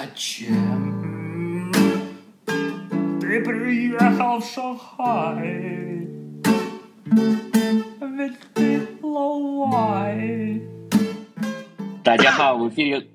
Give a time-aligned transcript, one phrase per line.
[0.00, 1.72] Зачем
[3.20, 6.08] ты приехал в Шанхай?
[8.00, 10.62] Ведь ты лавай.
[12.02, 13.08] Тадяха, в эфире...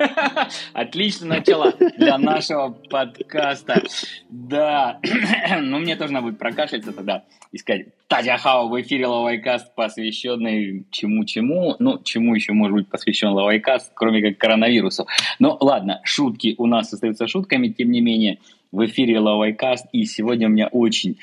[0.72, 3.82] Отличное начало для нашего подкаста.
[4.28, 5.00] Да,
[5.60, 10.86] ну мне тоже надо будет прокашляться тогда и сказать Татья Хау в эфире Лавайкаст, посвященный
[10.90, 11.76] чему-чему.
[11.78, 15.06] Ну, чему еще может быть посвящен Лавайкаст, кроме как коронавирусу.
[15.38, 18.38] Ну, ладно, шутки у нас остаются шутками, тем не менее,
[18.72, 19.86] в эфире Лавайкаст.
[19.92, 21.18] И сегодня у меня очень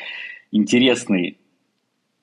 [0.51, 1.37] интересный,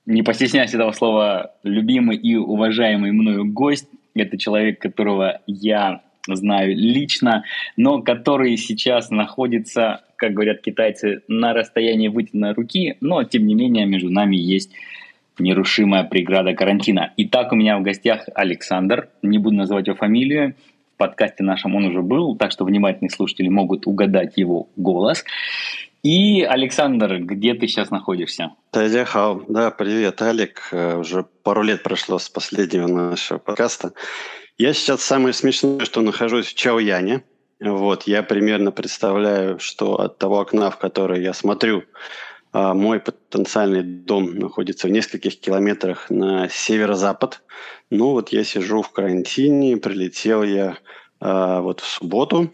[0.07, 3.89] не постесняюсь этого слова, любимый и уважаемый мною гость.
[4.15, 7.45] Это человек, которого я знаю лично,
[7.77, 13.87] но который сейчас находится, как говорят китайцы, на расстоянии вытянутой руки, но тем не менее
[13.87, 14.73] между нами есть
[15.39, 17.13] нерушимая преграда карантина.
[17.17, 20.55] Итак, у меня в гостях Александр, не буду называть его фамилию,
[20.95, 25.25] в подкасте нашем он уже был, так что внимательные слушатели могут угадать его голос.
[26.05, 28.51] И, Александр, где ты сейчас находишься?
[29.49, 30.69] Да, привет, Алик.
[30.71, 33.93] Э, уже пару лет прошло с последнего нашего подкаста.
[34.57, 37.25] Я сейчас самое смешное, что нахожусь в Чаояне.
[37.59, 41.83] Вот, я примерно представляю, что от того окна, в которое я смотрю,
[42.53, 47.43] а, мой потенциальный дом находится в нескольких километрах на северо-запад.
[47.91, 50.79] Ну вот я сижу в карантине, прилетел я
[51.19, 52.53] а, вот в субботу.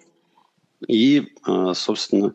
[0.88, 2.34] И, а, собственно,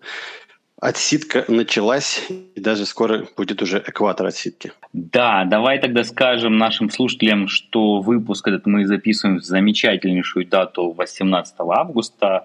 [0.82, 4.74] Отсидка началась, и даже скоро будет уже экватор отсидки.
[4.92, 11.56] Да, давай тогда скажем нашим слушателям, что выпуск этот мы записываем в замечательнейшую дату 18
[11.60, 12.44] августа.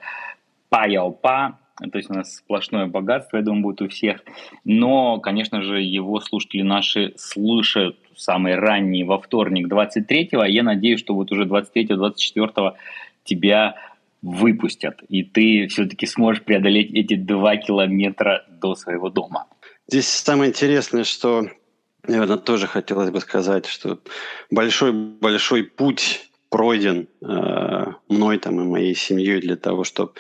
[0.69, 4.21] Па-яо-па, то есть у нас сплошное богатство, я думаю, будет у всех.
[4.65, 10.45] Но, конечно же, его слушатели наши слышат самый ранний во вторник 23-го.
[10.45, 12.75] Я надеюсь, что вот уже 23-24
[13.25, 13.75] тебя
[14.23, 19.47] выпустят, и ты все-таки сможешь преодолеть эти два километра до своего дома.
[19.89, 21.49] Здесь самое интересное, что,
[22.07, 24.01] наверное, тоже хотелось бы сказать, что
[24.51, 30.13] большой-большой путь пройден э, мной там и моей семьей для того, чтобы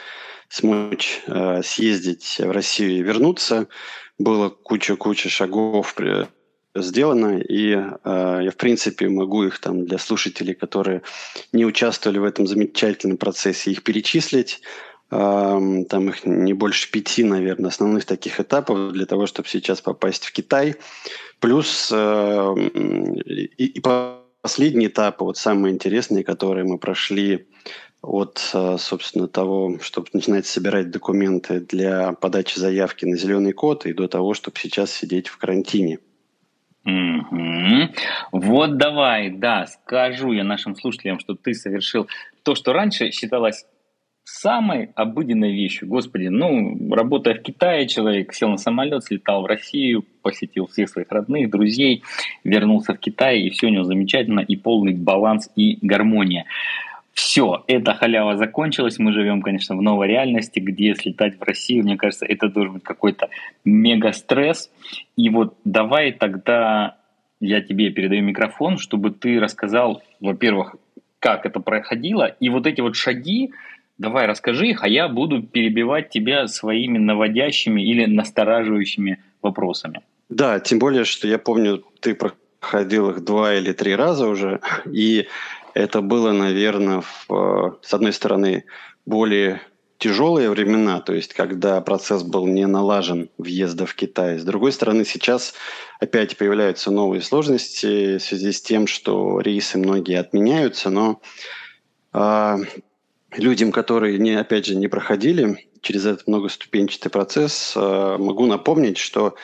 [0.49, 3.69] смочь э, съездить в Россию и вернуться.
[4.19, 5.95] Было куча-куча шагов
[6.75, 11.03] сделано, и э, я, в принципе, могу их там для слушателей, которые
[11.53, 14.61] не участвовали в этом замечательном процессе, их перечислить.
[15.11, 20.25] Э, там их не больше пяти, наверное, основных таких этапов для того, чтобы сейчас попасть
[20.25, 20.77] в Китай.
[21.41, 22.55] Плюс э,
[23.25, 23.83] и, и
[24.43, 27.49] последний этап, вот самые интересные, которые мы прошли
[28.03, 33.93] от, э, собственно, того, чтобы начинать собирать документы для подачи заявки на зеленый код и
[33.93, 35.99] до того, чтобы сейчас сидеть в карантине.
[36.85, 37.93] Угу.
[38.33, 42.09] Вот давай, да, скажу я нашим слушателям, что ты совершил
[42.43, 43.67] то, что раньше считалось
[44.25, 45.89] самой обыденной вещью.
[45.89, 51.11] Господи, ну, работая в Китае, человек сел на самолет, слетал в Россию, посетил всех своих
[51.11, 52.03] родных, друзей,
[52.45, 56.47] вернулся в Китай, и все у него замечательно, и полный баланс и гармония.
[57.23, 58.99] Все, эта халява закончилась.
[58.99, 62.83] Мы живем, конечно, в новой реальности, где слетать в Россию, мне кажется, это должен быть
[62.83, 63.29] какой-то
[63.63, 64.71] мега стресс.
[65.17, 66.97] И вот давай тогда
[67.39, 70.77] я тебе передаю микрофон, чтобы ты рассказал, во-первых,
[71.19, 73.53] как это проходило, и вот эти вот шаги,
[73.99, 80.01] давай расскажи их, а я буду перебивать тебя своими наводящими или настораживающими вопросами.
[80.31, 84.61] Да, тем более, что я помню, ты проходил их два или три раза уже,
[84.91, 85.27] и
[85.75, 88.65] это было, наверное, в, э, с одной стороны,
[89.07, 89.61] более
[89.99, 94.39] тяжелые времена, то есть когда процесс был не налажен въезда в Китай.
[94.39, 95.55] С другой стороны, сейчас
[96.01, 101.21] опять появляются новые сложности в связи с тем, что рейсы многие отменяются, но
[102.15, 102.57] э,
[103.37, 109.35] людям, которые, не, опять же, не проходили через этот многоступенчатый процесс, э, могу напомнить, что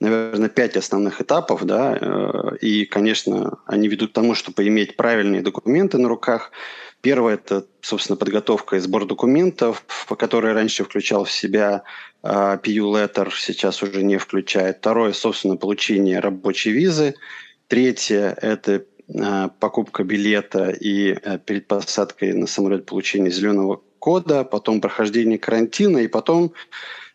[0.00, 5.42] наверное, пять основных этапов, да, э, и, конечно, они ведут к тому, чтобы иметь правильные
[5.42, 6.52] документы на руках.
[7.00, 9.84] Первое– это, собственно, подготовка и сбор документов,
[10.18, 11.84] который раньше включал в себя
[12.22, 14.78] PU Letter, сейчас уже не включает.
[14.78, 17.14] Второе– собственно, получение рабочей визы.
[17.68, 24.80] Третье– это э, покупка билета и э, перед посадкой на самолет получение зеленого кода, потом
[24.80, 26.52] прохождение карантина, и потом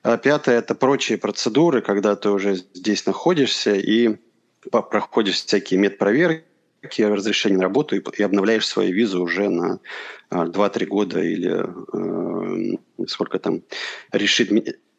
[0.04, 4.18] а пятое– это прочие процедуры, когда ты уже здесь находишься и
[4.70, 6.44] проходишь всякие медпроверки,
[7.00, 9.80] разрешение на работу и, и обновляешь свою визу уже на
[10.30, 11.64] 2-3 а, года или
[11.94, 12.78] э,
[13.08, 13.64] сколько там
[14.12, 14.52] решит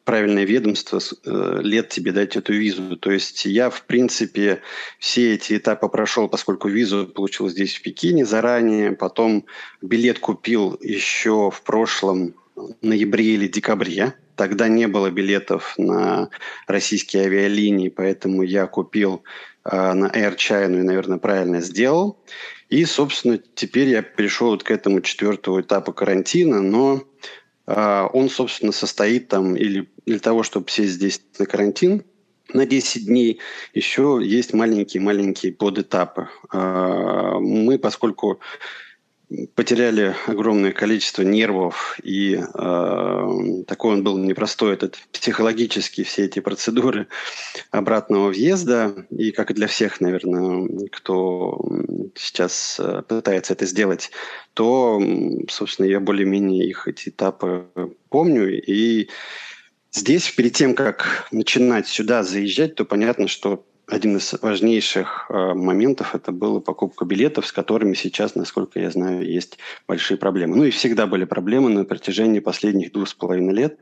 [0.05, 2.95] правильное ведомство э, лет тебе дать эту визу.
[2.97, 4.61] То есть я, в принципе,
[4.97, 8.93] все эти этапы прошел, поскольку визу получил здесь, в Пекине, заранее.
[8.93, 9.45] Потом
[9.81, 12.35] билет купил еще в прошлом
[12.81, 14.15] ноябре или декабре.
[14.35, 16.29] Тогда не было билетов на
[16.67, 19.23] российские авиалинии, поэтому я купил
[19.63, 22.19] э, на Air China и, наверное, правильно сделал.
[22.69, 27.03] И, собственно, теперь я перешел вот к этому четвертому этапу карантина, но
[27.67, 32.03] э, он, собственно, состоит там или для того, чтобы сесть здесь на карантин,
[32.53, 33.39] на 10 дней
[33.73, 36.29] еще есть маленькие-маленькие подэтапы.
[36.51, 38.39] Э, мы, поскольку
[39.55, 47.07] потеряли огромное количество нервов, и э, такой он был непростой, этот психологически все эти процедуры
[47.71, 51.59] обратного въезда, и как и для всех, наверное, кто
[52.15, 54.11] сейчас э, пытается это сделать,
[54.53, 55.01] то,
[55.49, 57.67] собственно, я более-менее их эти этапы
[58.09, 59.09] помню, и
[59.91, 66.15] здесь, перед тем, как начинать сюда заезжать, то понятно, что один из важнейших э, моментов
[66.15, 70.55] это была покупка билетов, с которыми сейчас, насколько я знаю, есть большие проблемы.
[70.55, 73.79] Ну и всегда были проблемы на протяжении последних двух с половиной лет.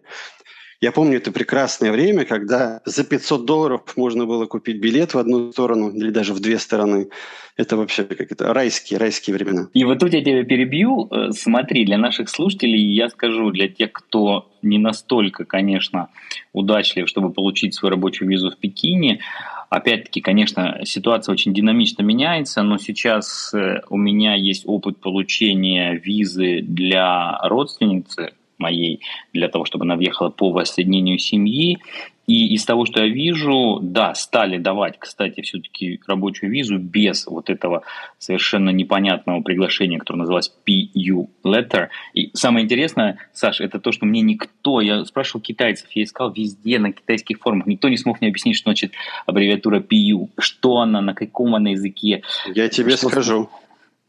[0.84, 5.50] Я помню это прекрасное время, когда за 500 долларов можно было купить билет в одну
[5.54, 7.08] сторону или даже в две стороны.
[7.56, 9.70] Это вообще какие-то райские, райские времена.
[9.74, 11.08] И вот тут я тебя перебью.
[11.10, 16.10] Э, смотри, для наших слушателей я скажу, для тех, кто не настолько, конечно,
[16.52, 19.22] удачлив, чтобы получить свою рабочую визу в Пекине,
[19.70, 26.60] Опять-таки, конечно, ситуация очень динамично меняется, но сейчас э, у меня есть опыт получения визы
[26.62, 29.02] для родственницы моей,
[29.34, 31.80] для того, чтобы она въехала по воссоединению семьи.
[32.26, 37.50] И из того, что я вижу, да, стали давать, кстати, все-таки рабочую визу без вот
[37.50, 37.84] этого
[38.18, 41.90] совершенно непонятного приглашения, которое называлось PU letter.
[42.14, 46.80] И самое интересное, Саша, это то, что мне никто, я спрашивал китайцев, я искал везде
[46.80, 48.94] на китайских форумах, никто не смог мне объяснить, что значит
[49.26, 52.24] аббревиатура PU, что она, на каком она языке.
[52.56, 53.50] Я тебе что скажу.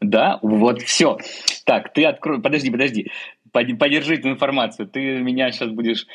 [0.01, 1.17] Да, вот все.
[1.65, 3.11] Так, ты открой, подожди, подожди
[3.55, 6.07] подержи эту информацию, ты меня сейчас будешь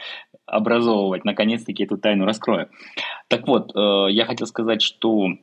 [0.47, 2.69] образовывать, наконец-таки эту тайну раскрою.
[3.29, 5.35] Так вот, э, я хотел сказать, что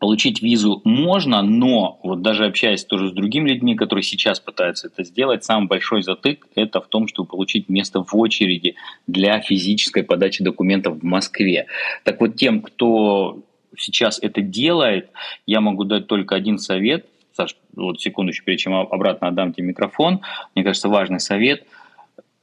[0.00, 5.04] Получить визу можно, но вот даже общаясь тоже с другими людьми, которые сейчас пытаются это
[5.04, 8.74] сделать, самый большой затык это в том, чтобы получить место в очереди
[9.06, 11.66] для физической подачи документов в Москве.
[12.04, 13.42] Так вот, тем, кто
[13.76, 15.10] сейчас это делает,
[15.46, 17.06] я могу дать только один совет.
[17.34, 20.20] Саш, вот секундочку, перед чем обратно отдам тебе микрофон,
[20.54, 21.66] мне кажется, важный совет.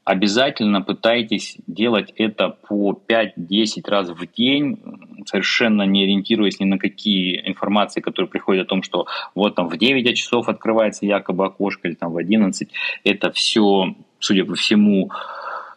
[0.04, 4.80] Обязательно пытайтесь делать это по 5-10 раз в день,
[5.26, 9.06] совершенно не ориентируясь ни на какие информации, которые приходят о том, что
[9.36, 12.70] вот там в 9 часов открывается якобы окошко или там в 11.
[13.04, 15.12] Это все, судя по всему,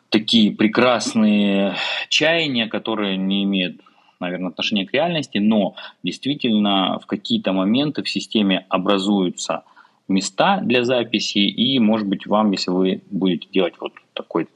[0.09, 1.75] такие прекрасные
[2.09, 3.83] чаяния, которые не имеют
[4.23, 9.63] наверное, отношение к реальности, но действительно в какие-то моменты в системе образуются
[10.09, 14.49] места для записи, и, может быть, вам, если вы будете делать вот такой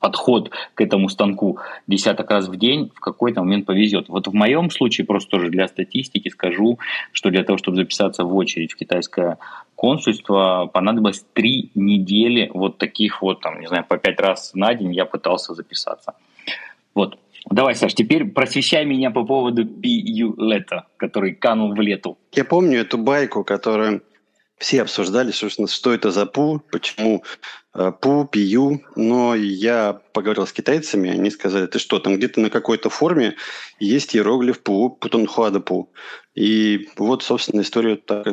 [0.00, 4.08] подход к этому станку десяток раз в день, в какой-то момент повезет.
[4.08, 6.78] Вот в моем случае, просто тоже для статистики скажу,
[7.12, 9.38] что для того, чтобы записаться в очередь в китайское
[9.76, 14.94] консульство, понадобилось три недели вот таких вот, там, не знаю, по пять раз на день
[14.94, 16.14] я пытался записаться.
[16.94, 17.18] Вот.
[17.48, 22.18] Давай, Саш, теперь просвещай меня по поводу PU лета, который канул в лету.
[22.32, 24.02] Я помню эту байку, которую
[24.60, 27.24] все обсуждали, собственно, что это за пу, почему
[27.74, 32.50] э, пу, пью, но я поговорил с китайцами, они сказали, ты что, там где-то на
[32.50, 33.36] какой-то форме
[33.78, 35.90] есть иероглиф пу, путунхуада пу.
[36.34, 38.26] И вот, собственно, история так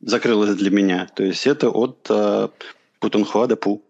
[0.00, 1.08] закрылась для меня.
[1.16, 2.48] То есть это от э,
[3.00, 3.82] путунхуада пу.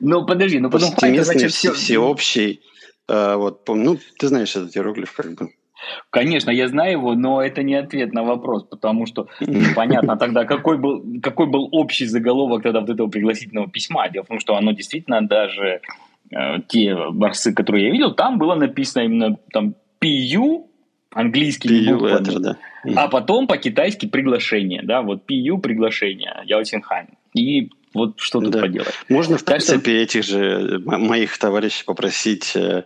[0.00, 1.72] Ну, подожди, ну путунхуада значит все...
[1.74, 2.60] всеобщий
[3.08, 5.50] а, вот, ну, ты знаешь этот иероглиф как бы.
[6.10, 10.78] Конечно, я знаю его, но это не ответ на вопрос, потому что непонятно тогда, какой
[10.78, 14.08] был, какой был общий заголовок тогда вот этого пригласительного письма.
[14.08, 15.80] Дело в том, что оно действительно даже
[16.30, 16.36] э,
[16.68, 20.66] те борцы, которые я видел, там было написано именно там PU,
[21.12, 22.56] английский PU letter, да.
[22.96, 27.08] а потом по-китайски приглашение, да, вот PU приглашение, Яо Цинхань.
[27.34, 28.60] И вот что тут да.
[28.60, 28.94] поделать.
[29.08, 32.84] Можно, в принципе, этих же моих товарищей попросить э,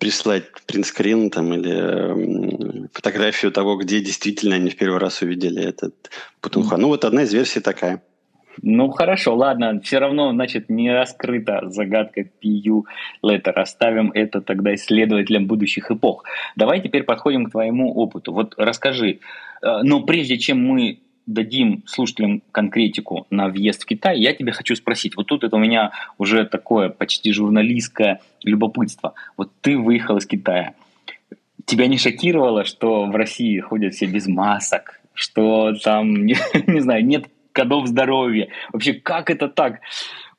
[0.00, 5.94] прислать принтскрин там или фотографию того, где действительно они в первый раз увидели этот
[6.40, 6.76] Путунха.
[6.76, 8.02] Ну, вот одна из версий такая.
[8.62, 12.84] Ну хорошо, ладно, все равно, значит, не раскрыта загадка PU
[13.24, 13.50] Letter.
[13.50, 16.24] Оставим это тогда исследователям будущих эпох.
[16.56, 18.32] Давай теперь подходим к твоему опыту.
[18.32, 19.18] Вот расскажи,
[19.62, 24.76] э, но прежде чем мы дадим слушателям конкретику на въезд в Китай, я тебе хочу
[24.76, 29.14] спросить, вот тут это у меня уже такое почти журналистское любопытство.
[29.36, 30.74] Вот ты выехал из Китая,
[31.64, 37.04] тебя не шокировало, что в России ходят все без масок, что там, не, не знаю,
[37.04, 38.48] нет кодов здоровья.
[38.72, 39.80] Вообще, как это так?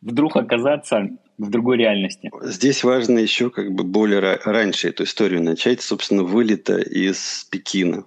[0.06, 2.32] вдруг оказаться в другой реальности.
[2.44, 8.06] Здесь важно еще как бы более раньше эту историю начать, собственно, вылета из Пекина.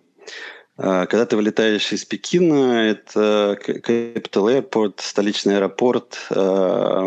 [0.80, 7.02] А, когда ты вылетаешь из Пекина, это Capital Airport, столичный аэропорт, а,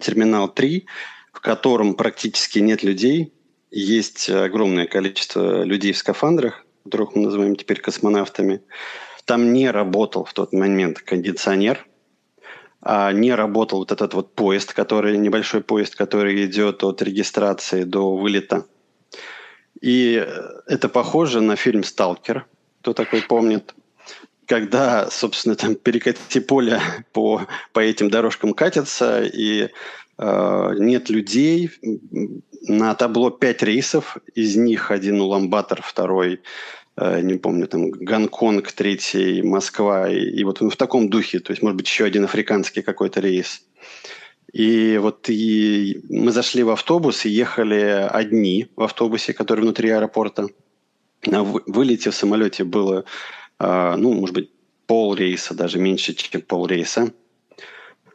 [0.00, 0.86] терминал 3,
[1.32, 3.32] в котором практически нет людей.
[3.72, 8.62] Есть огромное количество людей в скафандрах, которых мы называем теперь космонавтами.
[9.24, 11.84] Там не работал в тот момент кондиционер,
[12.80, 18.16] а не работал вот этот вот поезд, который небольшой поезд, который идет от регистрации до
[18.16, 18.66] вылета.
[19.80, 20.24] И
[20.68, 22.46] это похоже на фильм «Сталкер»,
[22.86, 23.74] кто такой помнит.
[24.46, 26.80] Когда, собственно, там перекати поле
[27.12, 29.70] по, по этим дорожкам катятся, и
[30.18, 31.70] э, нет людей.
[32.62, 36.42] На табло пять рейсов, из них один Уламбатор, второй
[36.96, 41.62] Э, не помню, там, Гонконг, третий, Москва, и, и вот в таком духе, то есть,
[41.62, 43.66] может быть, еще один африканский какой-то рейс.
[44.52, 50.48] И вот и мы зашли в автобус и ехали одни в автобусе, который внутри аэропорта.
[51.26, 53.04] На вылете в самолете было,
[53.58, 54.50] а, ну, может быть,
[54.86, 57.12] пол рейса, даже меньше, чем пол рейса.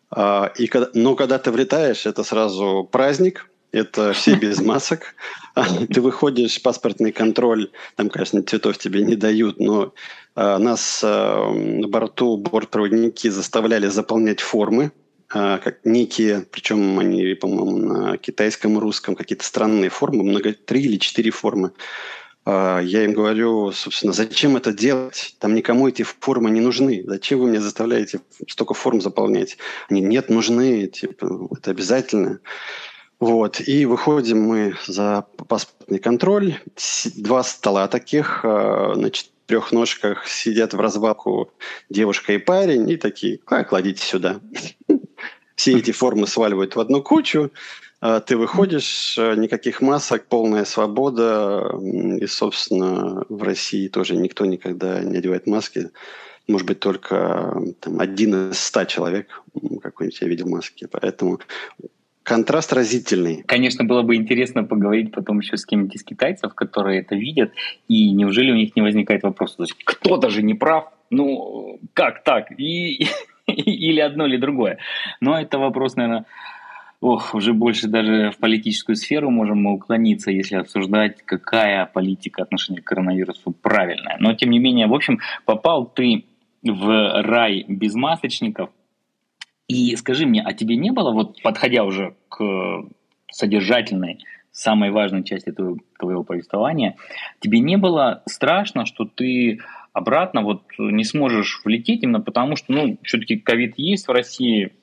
[0.10, 5.16] А, и, но когда ты влетаешь, это сразу праздник, это все без масок.
[5.56, 9.94] А, ты выходишь, паспортный контроль, там, конечно, цветов тебе не дают, но
[10.34, 14.94] нас на борту бортпроводники заставляли заполнять формы,
[15.28, 20.96] как некие, причем они, по-моему, на китайском и русском, какие-то странные формы, много, три или
[20.96, 21.74] четыре формы.
[22.46, 25.36] Я им говорю, собственно, зачем это делать?
[25.40, 27.04] Там никому эти формы не нужны.
[27.06, 29.58] Зачем вы меня заставляете столько форм заполнять?
[29.90, 32.40] Они, нет, нужны, типа, это обязательно.
[33.22, 36.60] Вот, и выходим мы за паспортный контроль.
[37.18, 41.52] Два стола таких, э, на четырех ножках сидят в развалку
[41.88, 44.40] девушка и парень, и такие, как кладите сюда.
[45.56, 47.52] Все эти формы сваливают в одну кучу,
[48.02, 51.72] ты выходишь, э, никаких масок, полная свобода,
[52.20, 55.92] и, собственно, в России тоже никто никогда не одевает маски.
[56.48, 59.42] Может быть, только там, один из ста человек
[59.84, 60.88] какой-нибудь я видел маски.
[60.92, 61.40] Поэтому
[62.24, 63.44] Контраст разительный.
[63.48, 67.52] Конечно, было бы интересно поговорить потом еще с кем-нибудь из китайцев, которые это видят,
[67.88, 73.08] и неужели у них не возникает вопроса, кто-то же не прав, ну как так, и,
[73.48, 74.78] или одно, или другое.
[75.20, 76.26] Но это вопрос, наверное,
[77.02, 82.86] ох, уже больше даже в политическую сферу можем уклониться, если обсуждать, какая политика отношения к
[82.86, 84.18] коронавирусу правильная.
[84.20, 86.26] Но тем не менее, в общем, попал ты
[86.64, 88.70] в рай без масочников,
[89.68, 92.84] и скажи мне, а тебе не было, вот подходя уже к
[93.32, 94.20] содержательной,
[94.52, 96.98] самой важной части твоего, твоего повествования,
[97.40, 99.60] тебе не было страшно, что ты
[99.94, 104.74] обратно вот не сможешь влететь именно потому, что, ну, все-таки ковид есть в России,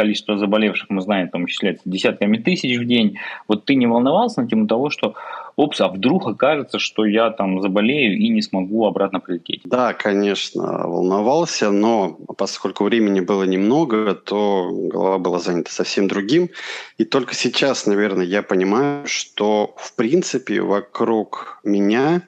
[0.00, 3.18] количество заболевших, мы знаем, там исчисляется десятками тысяч в день.
[3.48, 5.14] Вот ты не волновался на тему того, что,
[5.56, 9.60] опс, а вдруг окажется, что я там заболею и не смогу обратно прилететь?
[9.64, 16.48] Да, конечно, волновался, но поскольку времени было немного, то голова была занята совсем другим.
[16.96, 22.22] И только сейчас, наверное, я понимаю, что, в принципе, вокруг меня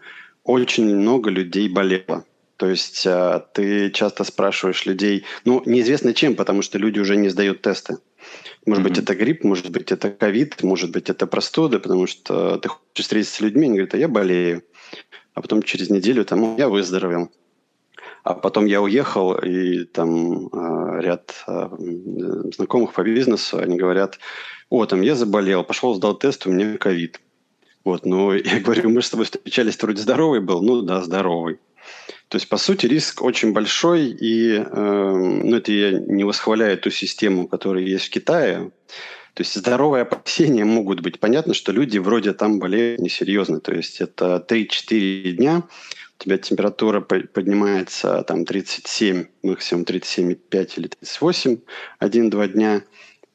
[0.45, 2.25] очень много людей болело.
[2.57, 7.29] То есть а, ты часто спрашиваешь людей, ну, неизвестно чем, потому что люди уже не
[7.29, 7.99] сдают тесты.
[8.65, 8.89] Может mm-hmm.
[8.89, 13.05] быть, это грипп, может быть, это ковид, может быть, это простуда, потому что ты хочешь
[13.05, 14.63] встретиться с людьми, они говорят, а я болею.
[15.35, 17.33] А потом через неделю там, я выздоровел.
[18.23, 21.69] А потом я уехал, и там э, ряд э,
[22.55, 24.21] знакомых по бизнесу, они говорят,
[24.71, 27.21] о, там я заболел, пошел, сдал тест, у меня ковид.
[27.85, 30.63] Вот, ну, я говорю, мы же с тобой встречались, ты вроде здоровый был.
[30.63, 31.59] Ну, да, здоровый.
[32.29, 36.91] То есть, по сути, риск очень большой, и э, ну, это я не восхваляю ту
[36.91, 38.71] систему, которая есть в Китае.
[39.35, 41.21] То есть здоровые опасения могут быть.
[41.21, 43.61] Понятно, что люди вроде там болеют несерьезно.
[43.61, 45.63] То есть это 3-4 дня,
[46.19, 51.59] у тебя температура поднимается там 37, максимум 37,5 или 38,
[52.01, 52.83] 1-2 дня.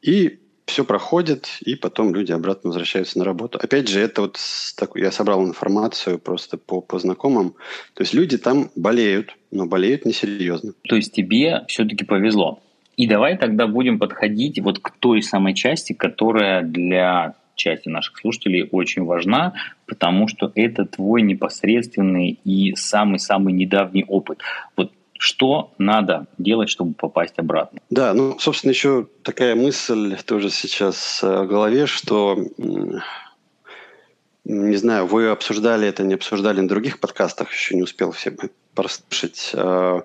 [0.02, 3.58] И все проходит, и потом люди обратно возвращаются на работу.
[3.62, 4.38] Опять же, это вот
[4.76, 7.56] так, я собрал информацию просто по, по знакомым.
[7.94, 10.74] То есть люди там болеют, но болеют несерьезно.
[10.84, 12.60] То есть тебе все-таки повезло.
[12.98, 18.68] И давай тогда будем подходить вот к той самой части, которая для части наших слушателей
[18.72, 19.54] очень важна,
[19.86, 24.42] потому что это твой непосредственный и самый-самый недавний опыт.
[24.76, 27.80] Вот что надо делать, чтобы попасть обратно?
[27.90, 32.38] Да, ну, собственно, еще такая мысль тоже сейчас э, в голове, что
[34.48, 38.34] не знаю, вы обсуждали это, не обсуждали на других подкастах, еще не успел все
[38.74, 40.04] прослушать, а,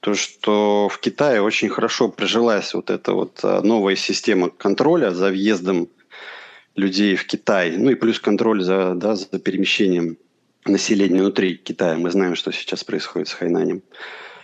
[0.00, 5.28] то, что в Китае очень хорошо прижилась вот эта вот а, новая система контроля за
[5.28, 5.88] въездом
[6.74, 10.16] людей в Китай, ну и плюс контроль за, да, за перемещением
[10.64, 11.96] населения внутри Китая.
[11.96, 13.82] Мы знаем, что сейчас происходит с Хайнанем.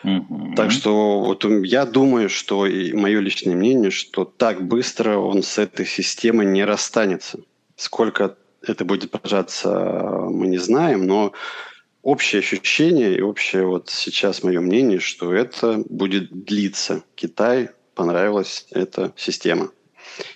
[0.05, 0.55] Mm-hmm.
[0.57, 5.59] Так что вот я думаю, что и мое личное мнение, что так быстро он с
[5.59, 7.41] этой системой не расстанется.
[7.77, 11.33] Сколько это будет продолжаться, мы не знаем, но
[12.03, 17.03] общее ощущение и общее вот сейчас мое мнение, что это будет длиться.
[17.15, 19.71] Китай понравилась эта система.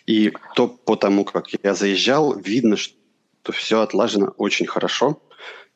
[0.07, 5.21] И то по тому, как я заезжал, видно, что все отлажено очень хорошо.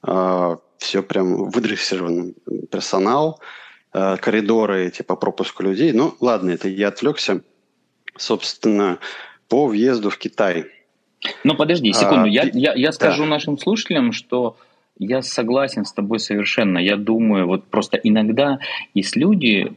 [0.02, 2.34] А, все прям выдрессирован
[2.70, 3.40] персонал,
[3.92, 5.92] а, коридоры эти по пропуску людей.
[5.92, 7.42] Ну, ладно, это я отвлекся.
[8.16, 8.98] Собственно,
[9.48, 10.66] по въезду в Китай–
[11.44, 12.24] ну, подожди секунду.
[12.24, 13.30] А, я, я, я скажу да.
[13.30, 14.56] нашим слушателям, что
[14.98, 16.78] я согласен с тобой совершенно.
[16.78, 18.60] Я думаю, вот просто иногда
[18.94, 19.72] есть люди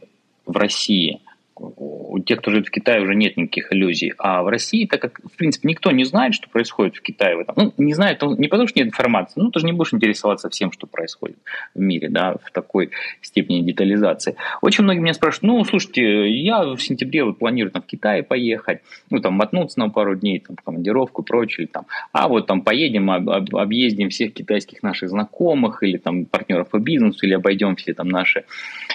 [0.46, 1.20] в России–
[1.62, 4.12] у тех, кто живет в Китае, уже нет никаких иллюзий.
[4.18, 7.40] А в России, так как, в принципе, никто не знает, что происходит в Китае в
[7.40, 7.54] этом.
[7.56, 10.72] Ну, не знает, не потому что нет информации, ну, ты же не будешь интересоваться всем,
[10.72, 11.38] что происходит
[11.74, 12.90] в мире, да, в такой
[13.20, 14.36] степени детализации.
[14.60, 18.80] Очень многие меня спрашивают, ну, слушайте, я в сентябре вот планирую там в Китай поехать,
[19.10, 23.10] ну, там, мотнуться на пару дней, там, командировку и прочее, там, а вот там поедем,
[23.10, 27.94] об, об, объездим всех китайских наших знакомых или там партнеров по бизнесу, или обойдем все
[27.94, 28.44] там наши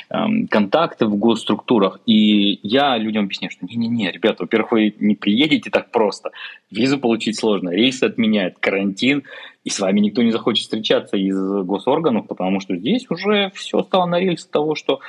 [0.10, 2.00] эм, контакты в госструктурах.
[2.06, 6.32] И я людям объясняю, что не-не-не, ребята, во-первых, вы не приедете так просто,
[6.72, 9.24] визу получить сложно, рейсы отменяют, карантин,
[9.64, 14.06] и с вами никто не захочет встречаться из госорганов, потому что здесь уже все стало
[14.06, 15.00] на рельсы того, что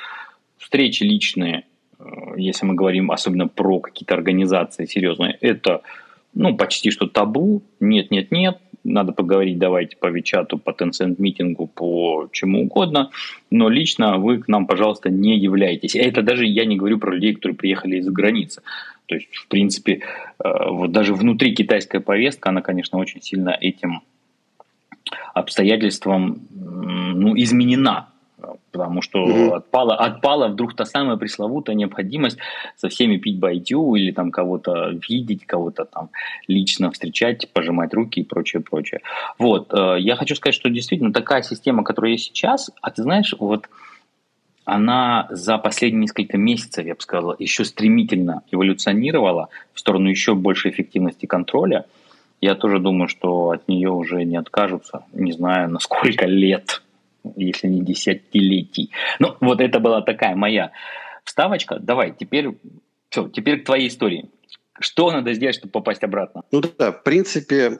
[0.57, 1.65] встречи личные,
[1.99, 2.03] э,
[2.37, 5.81] если мы говорим особенно про какие-то организации серьезные, это
[6.33, 11.67] ну, почти что табу, нет, нет, нет, надо поговорить, давайте по Вичату, по Tencent митингу,
[11.67, 13.11] по чему угодно,
[13.51, 15.95] но лично вы к нам, пожалуйста, не являетесь.
[15.95, 18.61] Это даже я не говорю про людей, которые приехали из-за границы.
[19.05, 20.01] То есть, в принципе,
[20.43, 24.01] э, вот даже внутри китайская повестка, она, конечно, очень сильно этим
[25.33, 28.09] обстоятельством ну, изменена
[28.71, 29.55] потому что mm-hmm.
[29.55, 32.37] отпала, отпала вдруг та самая пресловутая необходимость
[32.75, 36.09] со всеми пить байдю или там кого-то видеть, кого-то там
[36.47, 39.01] лично встречать, пожимать руки и прочее, прочее.
[39.37, 43.33] Вот, э, я хочу сказать, что действительно такая система, которая есть сейчас, а ты знаешь,
[43.39, 43.67] вот
[44.65, 50.71] она за последние несколько месяцев, я бы сказал, еще стремительно эволюционировала в сторону еще большей
[50.71, 51.85] эффективности контроля.
[52.39, 56.83] Я тоже думаю, что от нее уже не откажутся, не знаю, на сколько лет
[57.35, 58.91] если не десятилетий.
[59.19, 60.71] Ну, вот это была такая моя
[61.23, 61.79] вставочка.
[61.79, 62.57] Давай, теперь,
[63.09, 64.29] все, теперь к твоей истории.
[64.79, 66.43] Что надо сделать, чтобы попасть обратно?
[66.51, 67.77] Ну да, в принципе,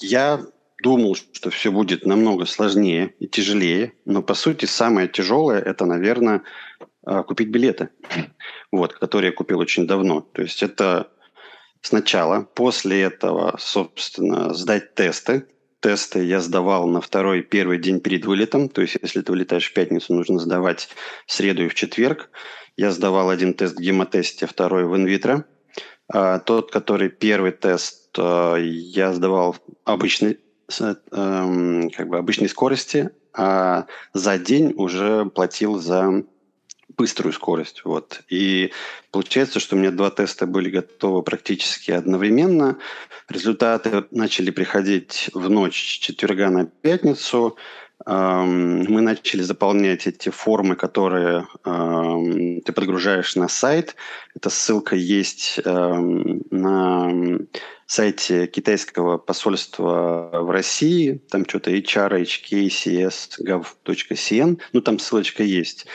[0.00, 0.40] я
[0.82, 6.42] думал, что все будет намного сложнее и тяжелее, но по сути самое тяжелое это, наверное,
[7.04, 7.90] а, купить билеты,
[8.72, 10.20] вот, которые я купил очень давно.
[10.20, 11.10] То есть это
[11.80, 15.46] сначала, после этого, собственно, сдать тесты,
[15.80, 18.68] тесты я сдавал на второй, первый день перед вылетом.
[18.68, 20.88] То есть, если ты вылетаешь в пятницу, нужно сдавать
[21.26, 22.30] в среду и в четверг.
[22.76, 25.44] Я сдавал один тест в гемотесте, второй в инвитро.
[26.08, 30.38] А, тот, который первый тест, а, я сдавал обычной,
[30.80, 36.24] а, как бы обычной скорости, а за день уже платил за
[36.96, 37.82] быструю скорость.
[37.84, 38.22] Вот.
[38.28, 38.72] И
[39.10, 42.78] получается, что у меня два теста были готовы практически одновременно.
[43.28, 47.56] Результаты начали приходить в ночь с четверга на пятницу.
[48.04, 53.96] Мы начали заполнять эти формы, которые ты подгружаешь на сайт.
[54.34, 57.38] Эта ссылка есть на
[57.86, 61.22] сайте китайского посольства в России.
[61.30, 64.60] Там что-то HR, HK, CS, gov.cn.
[64.72, 65.86] Ну, там ссылочка есть.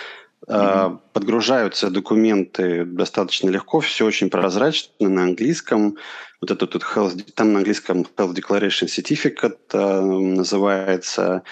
[0.47, 0.99] Mm-hmm.
[1.13, 5.97] Подгружаются документы достаточно легко, все очень прозрачно на английском.
[6.41, 11.43] Вот это тут health, там на английском Health Declaration Certificate э, называется.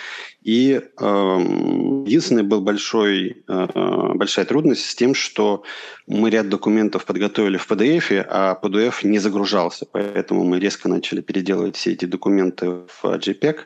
[0.41, 1.06] И э,
[2.08, 3.67] единственный был большой, э,
[4.15, 5.63] большая трудность с тем, что
[6.08, 9.86] мы ряд документов подготовили в PDF, а PDF не загружался.
[9.86, 13.58] Поэтому мы резко начали переделывать все эти документы в JPEG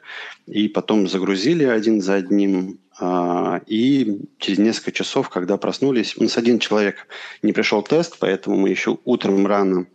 [0.47, 6.59] и потом загрузили один за одним и через несколько часов, когда проснулись, у нас один
[6.59, 7.07] человек
[7.41, 9.87] не пришел тест, поэтому мы еще утром рано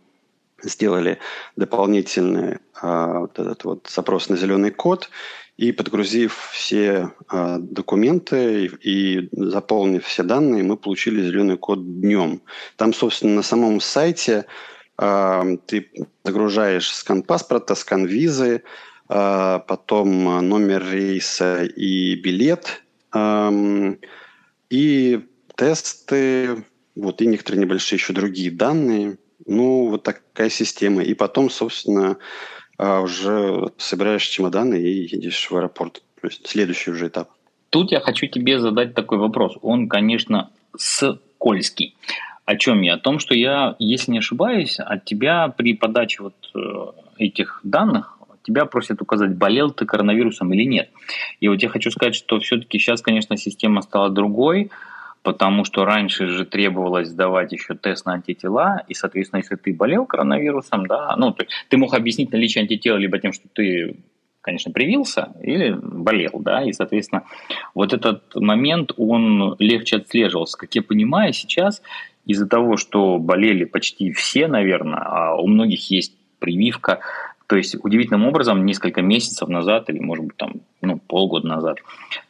[0.63, 1.19] сделали
[1.55, 5.09] дополнительный а, вот этот вот запрос на зеленый код
[5.57, 12.41] и подгрузив все а, документы и, заполнив все данные, мы получили зеленый код днем.
[12.77, 14.45] Там, собственно, на самом сайте
[14.97, 15.89] ты
[16.25, 18.63] загружаешь скан паспорта, скан визы,
[19.07, 22.83] а, потом номер рейса и билет,
[24.69, 25.19] и
[25.55, 26.63] тесты,
[26.95, 29.17] вот, и некоторые небольшие еще другие данные.
[29.45, 31.01] Ну, вот такая система.
[31.01, 32.17] И потом, собственно,
[32.77, 36.01] а, уже собираешь чемоданы и едешь в аэропорт.
[36.21, 37.29] То есть следующий уже этап.
[37.69, 39.57] Тут я хочу тебе задать такой вопрос.
[39.61, 41.95] Он, конечно, скользкий.
[42.45, 42.95] О чем я?
[42.95, 48.18] О том, что я, если не ошибаюсь, от тебя при подаче вот э, этих данных
[48.43, 50.89] тебя просят указать, болел ты коронавирусом или нет.
[51.39, 54.71] И вот я хочу сказать, что все-таки сейчас, конечно, система стала другой,
[55.23, 60.05] потому что раньше же требовалось сдавать еще тест на антитела, и, соответственно, если ты болел
[60.05, 63.97] коронавирусом, да, ну, то ты мог объяснить наличие антитела либо тем, что ты
[64.41, 67.23] конечно, привился или болел, да, и, соответственно,
[67.75, 70.57] вот этот момент, он легче отслеживался.
[70.57, 71.81] Как я понимаю, сейчас
[72.25, 76.99] из-за того, что болели почти все, наверное, а у многих есть прививка,
[77.49, 81.79] то есть удивительным образом несколько месяцев назад или, может быть, там, ну, полгода назад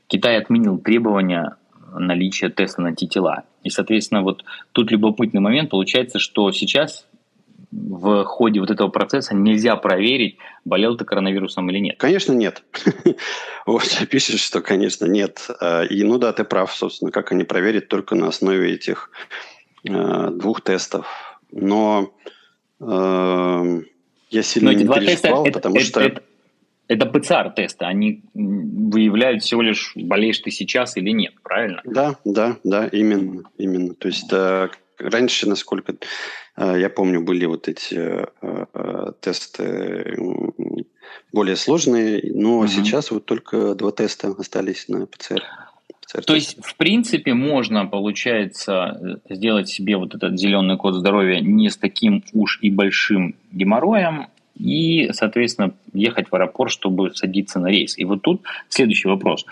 [0.08, 1.58] Китай отменил требования
[1.93, 3.43] наличия теста на антитела.
[3.63, 7.05] И, соответственно, вот тут любопытный момент получается, что сейчас
[7.71, 11.97] в ходе вот этого процесса нельзя проверить, болел ты коронавирусом или нет?
[11.97, 12.63] Конечно, нет.
[13.65, 15.47] Вот пишешь, что, конечно, нет.
[15.60, 19.12] А, и, ну да, ты прав, собственно, как они проверят только на основе этих
[19.84, 21.05] э, двух тестов.
[21.51, 22.13] Но
[22.79, 23.82] э,
[24.30, 26.00] я сильно не переживал, теста, потому это, что...
[26.02, 26.24] Это,
[26.88, 31.82] это ПЦР-тесты, они выявляют всего лишь, болеешь ты сейчас или нет, правильно?
[31.86, 33.94] Да, да, да, именно, именно.
[33.94, 35.96] То есть э, раньше, насколько
[36.58, 40.18] э, я помню, были вот эти э, тесты
[41.32, 42.68] более сложные, но угу.
[42.68, 45.44] сейчас вот только два теста остались на ПЦР.
[46.02, 51.69] ПЦР То есть, в принципе, можно, получается, сделать себе вот этот зеленый код здоровья не
[51.69, 57.97] с таким уж и большим геморроем, и, соответственно, ехать в аэропорт, чтобы садиться на рейс.
[57.97, 59.45] И вот тут следующий вопрос.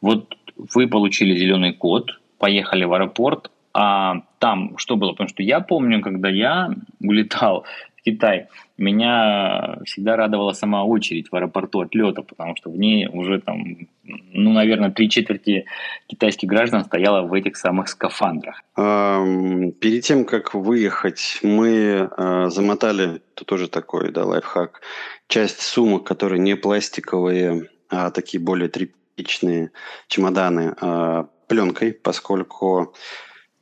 [0.00, 5.12] Вот вы получили зеленый код, поехали в аэропорт, а там что было?
[5.12, 7.64] Потому что я помню, когда я улетал
[8.04, 13.88] Китай, меня всегда радовала сама очередь в аэропорту отлета, потому что в ней уже там,
[14.04, 15.66] ну, наверное, три четверти
[16.06, 18.62] китайских граждан стояло в этих самых скафандрах.
[18.74, 24.80] Перед тем, как выехать, мы а, замотали, это тоже такой, да, лайфхак,
[25.28, 29.70] часть сумок, которые не пластиковые, а такие более тряпичные
[30.08, 32.94] чемоданы, а, пленкой, поскольку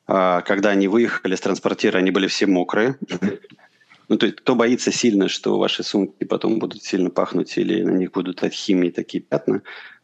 [0.06, 2.96] а, когда они выехали с транспортира, они были все мокрые.
[4.08, 7.90] Ну, то есть, кто боится сильно, что ваши сумки потом будут сильно пахнуть или на
[7.90, 9.62] них будут от химии такие пятна,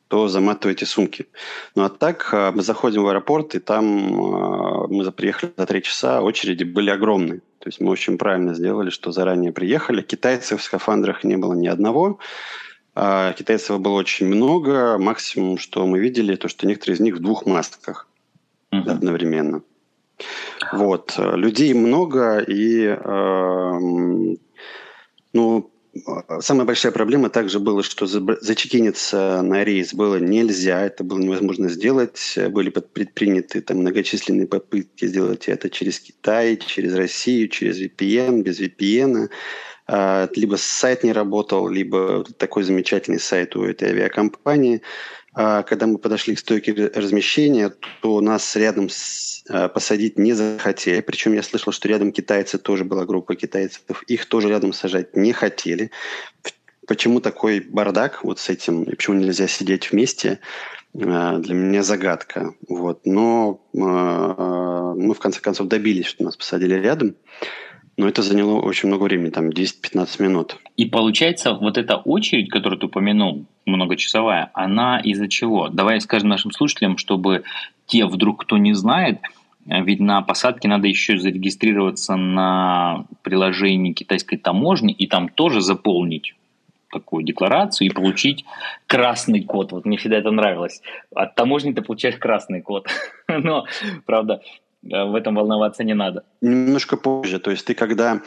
[0.09, 1.27] то заматывайте сумки.
[1.75, 5.83] Ну, а так а, мы заходим в аэропорт, и там а, мы приехали за три
[5.83, 7.41] часа, очереди были огромные.
[7.59, 10.03] То есть мы очень правильно сделали, что заранее приехали.
[10.03, 12.19] Китайцев в скафандрах не было ни одного.
[12.95, 14.99] А китайцев было очень много.
[14.99, 18.07] Максимум, что мы видели, то, что некоторые из них в двух масках
[18.71, 18.91] uh-huh.
[18.91, 19.63] одновременно.
[20.73, 21.15] Вот.
[21.19, 23.79] Людей много, и э,
[25.33, 25.71] ну,
[26.41, 32.39] самая большая проблема также была, что зачекиниться на рейс было нельзя, это было невозможно сделать.
[32.51, 39.29] Были предприняты там многочисленные попытки сделать это через Китай, через Россию, через VPN, без VPN.
[39.87, 44.83] А, либо сайт не работал, либо такой замечательный сайт у этой авиакомпании–
[45.35, 51.01] когда мы подошли к стойке размещения, то нас рядом с, а, посадить не захотели.
[51.01, 53.83] Причем я слышал, что рядом китайцы тоже была группа китайцев.
[54.07, 55.91] Их тоже рядом сажать не хотели.
[56.87, 60.39] Почему такой бардак вот с этим, и почему нельзя сидеть вместе,
[60.95, 62.55] а, для меня загадка.
[62.69, 63.05] Вот.
[63.05, 67.17] Но мы в конце концов добились, что нас посадили рядом.
[67.97, 70.57] Но это заняло очень много времени, там 10-15 минут.
[70.77, 75.69] И получается, вот эта очередь, которую ты упомянул, многочасовая, она из-за чего?
[75.69, 77.45] Давай скажем нашим слушателям, чтобы
[77.87, 79.21] те вдруг, кто не знает,
[79.69, 86.35] э, ведь на посадке надо еще зарегистрироваться на приложении китайской таможни и там тоже заполнить
[86.95, 88.45] такую декларацию и получить
[88.87, 89.73] красный код.
[89.73, 90.81] Вот мне всегда это нравилось.
[91.15, 92.87] От таможни ты получаешь красный код.
[93.29, 93.67] Но,
[94.07, 94.41] правда,
[94.85, 96.25] в этом волноваться не надо.
[96.41, 97.39] Немножко позже.
[97.39, 98.21] То есть ты, когда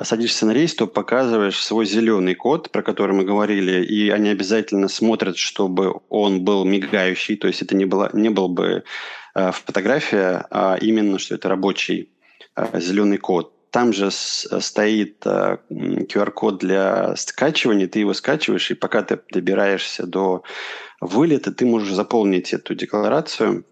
[0.00, 4.88] садишься на рейс, то показываешь свой зеленый код, про который мы говорили, и они обязательно
[4.88, 8.84] смотрят, чтобы он был мигающий, то есть это не, было, не был бы
[9.34, 12.10] э, фотография, а именно, что это рабочий
[12.56, 13.52] э, зеленый код.
[13.70, 20.44] Там же стоит э, QR-код для скачивания, ты его скачиваешь, и пока ты добираешься до
[21.00, 23.64] вылета, ты можешь заполнить эту декларацию,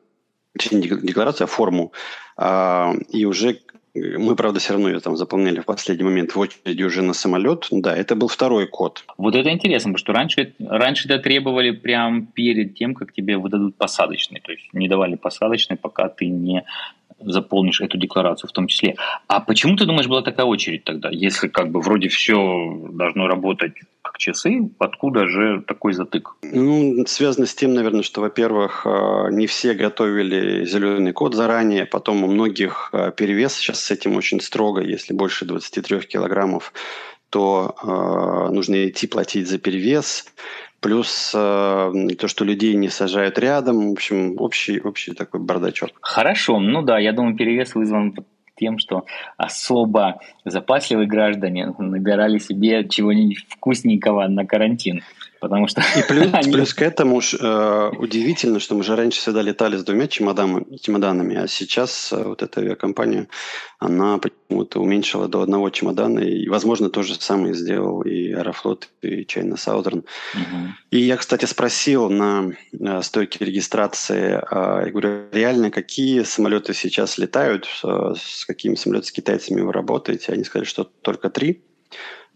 [0.71, 1.93] не декларацию, а форму,
[2.39, 3.59] и уже
[3.95, 7.67] мы, правда, все равно ее там заполняли в последний момент в очереди уже на самолет.
[7.71, 9.05] Да, это был второй код.
[9.19, 13.77] Вот это интересно, потому что раньше, раньше это требовали прямо перед тем, как тебе выдадут
[13.77, 14.41] посадочный.
[14.41, 16.65] То есть не давали посадочный, пока ты не
[17.21, 18.97] заполнишь эту декларацию в том числе.
[19.29, 21.11] А почему ты думаешь, была такая очередь тогда?
[21.11, 23.75] Если как бы вроде все должно работать
[24.13, 26.37] как часы, откуда же такой затык?
[26.43, 32.23] Ну, связано с тем, наверное, что, во-первых, а, не все готовили зеленый код заранее, потом
[32.25, 36.73] у многих а, перевес сейчас с этим очень строго, если больше 23 килограммов,
[37.31, 40.27] то э, нужно идти платить за перевес
[40.81, 45.93] плюс э, то, что людей не сажают рядом, в общем, общий, общий такой бардачок.
[46.03, 48.15] Хорошо, ну да, я думаю, перевес вызван
[48.63, 49.05] тем, что
[49.37, 55.03] особо запасливые граждане набирали себе чего-нибудь вкусненького на карантин.
[55.43, 56.53] Потому что и плюс, они...
[56.53, 61.37] плюс к этому э, удивительно, что мы же раньше всегда летали с двумя чемоданами, чемоданами
[61.37, 63.27] а сейчас э, вот эта авиакомпания,
[63.81, 69.25] она почему-то уменьшила до одного чемодана, и, возможно, то же самое сделал и Аэрофлот, и
[69.25, 70.05] China Southern.
[70.35, 70.75] Угу.
[70.93, 77.19] И я, кстати, спросил на э, стойке регистрации, э, я говорю, реально, какие самолеты сейчас
[77.19, 80.33] летают, э, с какими самолетами с китайцами вы работаете?
[80.33, 81.65] Они сказали, что только три.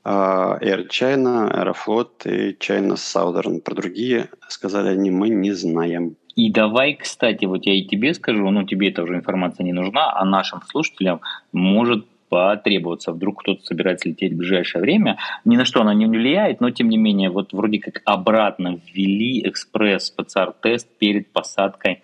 [0.09, 3.61] А, Air China, Aeroflot и China Southern.
[3.61, 6.15] Про другие, сказали они, мы не знаем.
[6.37, 10.13] И давай, кстати, вот я и тебе скажу, ну тебе эта уже информация не нужна,
[10.13, 13.11] а нашим слушателям может потребоваться.
[13.11, 15.19] Вдруг кто-то собирается лететь в ближайшее время.
[15.45, 19.43] Ни на что она не влияет, но тем не менее, вот вроде как обратно ввели
[19.49, 22.03] экспресс-ПЦР-тест перед посадкой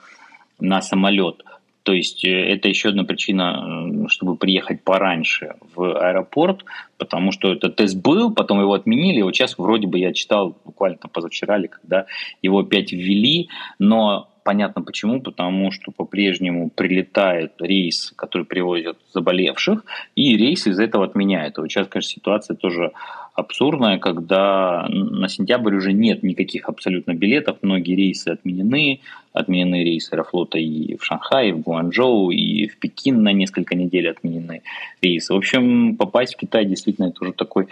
[0.58, 1.44] на самолет.
[1.82, 6.64] То есть э, это еще одна причина, чтобы приехать пораньше в аэропорт,
[6.98, 10.98] потому что этот тест был, потом его отменили, вот сейчас вроде бы я читал буквально
[11.12, 12.06] позавчера, когда
[12.42, 20.36] его опять ввели, но понятно почему, потому что по-прежнему прилетает рейс, который привозят заболевших, и
[20.36, 21.58] рейс из этого отменяют.
[21.58, 22.92] Вот сейчас, конечно, ситуация тоже
[23.34, 29.00] абсурдная, когда на сентябрь уже нет никаких абсолютно билетов, многие рейсы отменены,
[29.32, 34.08] отменены рейсы Аэрофлота и в Шанхай, и в Гуанчжоу, и в Пекин на несколько недель
[34.08, 34.62] отменены
[35.00, 35.32] рейсы.
[35.32, 37.68] В общем, попасть в Китай действительно это уже такой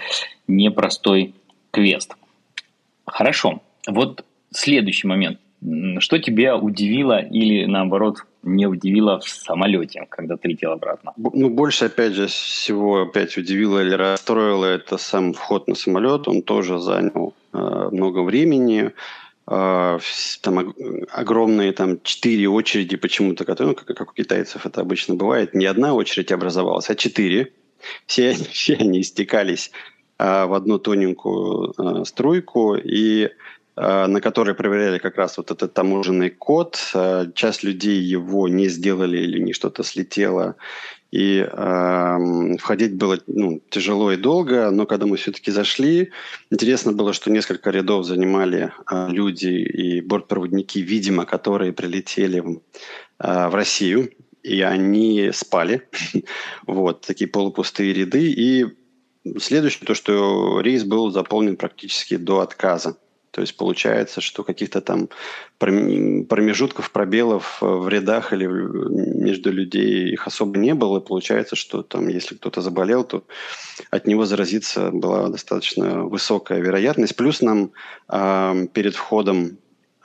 [0.49, 1.35] непростой
[1.71, 2.17] квест.
[3.07, 5.39] Хорошо, вот следующий момент.
[5.99, 11.13] Что тебя удивило или наоборот не удивило в самолете, когда ты летел обратно?
[11.17, 16.29] Ну, больше, опять же, всего опять удивило или расстроило это сам вход на самолет.
[16.29, 18.93] Он тоже занял э, много времени.
[19.47, 19.99] Э,
[20.41, 20.75] там
[21.13, 25.55] огромные там четыре очереди почему-то, ну, как, как у китайцев это обычно бывает.
[25.55, 27.53] Не одна очередь образовалась, а четыре.
[28.07, 29.73] Все, все они истекались
[30.19, 32.77] э, в одну тоненькую э, струйку.
[32.77, 33.29] И
[33.77, 36.79] на которой проверяли как раз вот этот таможенный код.
[36.95, 40.57] Э, часть людей его не сделали или не что-то слетело.
[41.11, 46.13] И э, входить было ну, тяжело и долго, но когда мы все-таки зашли,
[46.51, 53.55] интересно было, что несколько рядов занимали э, люди и бортпроводники, видимо, которые прилетели э, в
[53.55, 54.11] Россию,
[54.45, 55.89] и они спали.
[56.67, 58.31] вот, такие полупустые ряды.
[58.31, 58.67] И
[59.39, 62.97] следующее, то, что рейс был заполнен практически до отказа.
[63.41, 65.09] То есть получается, что каких-то там
[65.57, 70.99] промежутков, пробелов э, в рядах или между людей их особо не было.
[70.99, 73.25] И получается, что там, если кто-то заболел, то
[73.91, 77.17] от него заразиться была достаточно высокая вероятность.
[77.17, 77.71] Плюс нам
[78.11, 79.57] э, перед входом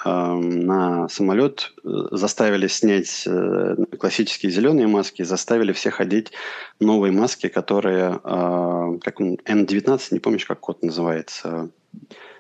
[0.05, 6.31] на самолет э, заставили снять э, классические зеленые маски, заставили всех одеть
[6.79, 11.71] новые маски, которые, э, как N19, не помнишь, как код называется,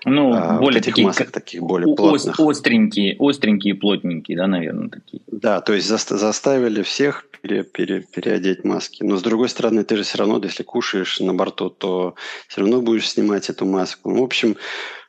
[0.05, 2.39] ну, а, более вот такие, масок таких более плотных.
[2.39, 5.21] Остренькие, остренькие, плотненькие, да, наверное, такие.
[5.27, 9.03] Да, то есть за, заставили всех пере, пере, переодеть маски.
[9.03, 12.15] Но с другой стороны, ты же все равно, если кушаешь на борту, то
[12.47, 14.09] все равно будешь снимать эту маску.
[14.09, 14.57] Ну, в общем,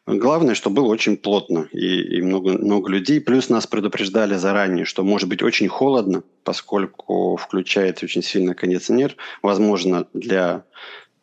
[0.07, 3.21] главное, что было очень плотно и, и много, много людей.
[3.21, 9.17] Плюс нас предупреждали заранее, что может быть очень холодно, поскольку включается очень сильно кондиционер.
[9.43, 10.65] Возможно, для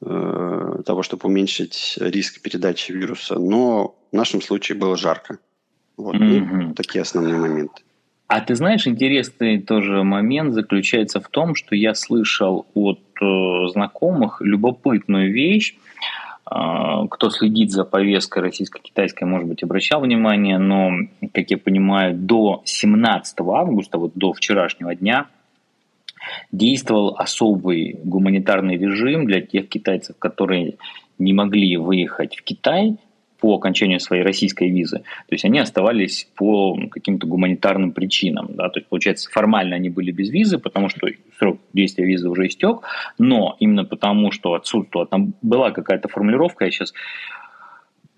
[0.03, 3.39] того, чтобы уменьшить риск передачи вируса.
[3.39, 5.37] Но в нашем случае было жарко.
[5.97, 6.73] Вот mm-hmm.
[6.73, 7.83] такие основные моменты.
[8.27, 14.41] А ты знаешь, интересный тоже момент заключается в том, что я слышал от э, знакомых
[14.41, 15.75] любопытную вещь.
[16.49, 20.91] Э, кто следит за повесткой российско-китайской, может быть, обращал внимание, но,
[21.31, 25.27] как я понимаю, до 17 августа, вот до вчерашнего дня,
[26.51, 30.75] действовал особый гуманитарный режим для тех китайцев, которые
[31.19, 32.97] не могли выехать в Китай
[33.43, 34.99] по окончанию своей российской визы.
[34.99, 38.55] То есть они оставались по каким-то гуманитарным причинам.
[38.55, 38.69] Да?
[38.69, 42.83] То есть, получается, формально они были без визы, потому что срок действия визы уже истек,
[43.17, 46.93] но именно потому, что отсутствовала, там была какая-то формулировка, я сейчас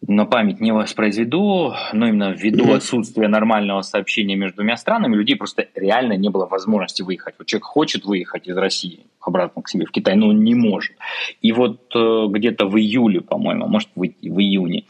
[0.08, 5.68] на память не воспроизведу, но именно ввиду отсутствия нормального сообщения между двумя странами, людей просто
[5.76, 7.36] реально не было возможности выехать.
[7.38, 10.96] Вот человек хочет выехать из России обратно к себе в Китай, но он не может.
[11.42, 14.84] И вот э, где-то в июле, по-моему, может в, в июне,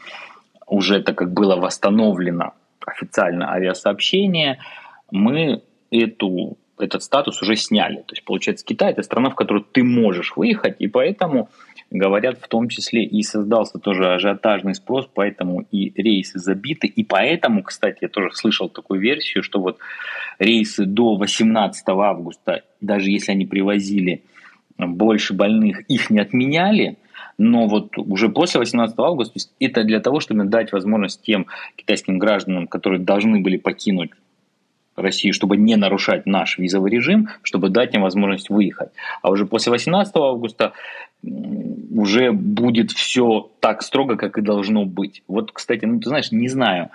[0.66, 2.52] уже это как было восстановлено
[2.84, 4.58] официально авиасообщение,
[5.10, 7.96] мы эту, этот статус уже сняли.
[7.96, 11.48] То есть, получается, Китай– это страна, в которую ты можешь выехать, и поэтому
[11.90, 16.86] говорят, в том числе и создался тоже ажиотажный спрос, поэтому и рейсы забиты.
[16.86, 19.78] И поэтому, кстати, я тоже слышал такую версию, что вот
[20.38, 24.22] рейсы до 18 августа, даже если они привозили
[24.78, 26.98] больше больных, их не отменяли,
[27.38, 32.66] но вот уже после 18 августа это для того, чтобы дать возможность тем китайским гражданам,
[32.66, 34.10] которые должны были покинуть
[34.96, 38.90] Россию, чтобы не нарушать наш визовый режим, чтобы дать им возможность выехать.
[39.22, 40.72] А уже после 18 августа
[41.22, 45.22] уже будет все так строго, как и должно быть.
[45.28, 46.90] Вот, кстати, ну ты знаешь, не знаю,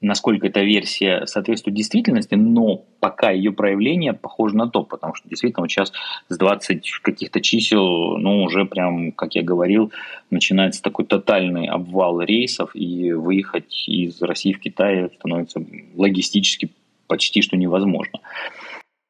[0.00, 5.62] насколько эта версия соответствует действительности, но пока ее проявление похоже на то, потому что действительно
[5.62, 5.92] вот сейчас
[6.28, 9.92] с 20 каких-то чисел, ну уже прям, как я говорил,
[10.30, 16.70] начинается такой тотальный обвал рейсов, и выехать из России в Китай становится логистически
[17.08, 18.20] почти что невозможно.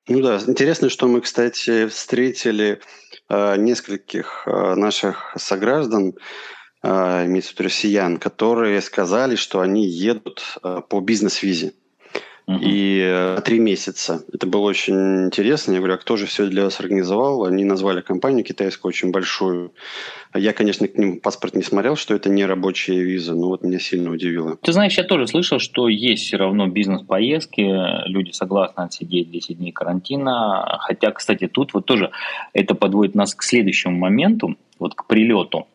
[0.09, 2.81] Ну да, интересно, что мы, кстати, встретили
[3.29, 6.15] э, нескольких э, наших сограждан,
[6.83, 11.75] э, имеется в виду россиян, которые сказали, что они едут э, по бизнес-визе.
[12.49, 14.23] И э, три месяца.
[14.33, 15.73] Это было очень интересно.
[15.73, 17.45] Я говорю, а кто же все для вас организовал?
[17.45, 19.75] Они назвали компанию китайскую очень большую.
[20.35, 23.79] Я, конечно, к ним паспорт не смотрел, что это не рабочая виза, но вот меня
[23.79, 24.57] сильно удивило.
[24.63, 29.73] Ты знаешь, я тоже слышал, что есть все равно бизнес-поездки, люди согласны отсидеть 10 дней
[29.73, 30.79] карантина.
[30.81, 32.13] Хотя, кстати, тут вот тоже
[32.55, 35.67] это подводит нас к следующему моменту, вот к прилету.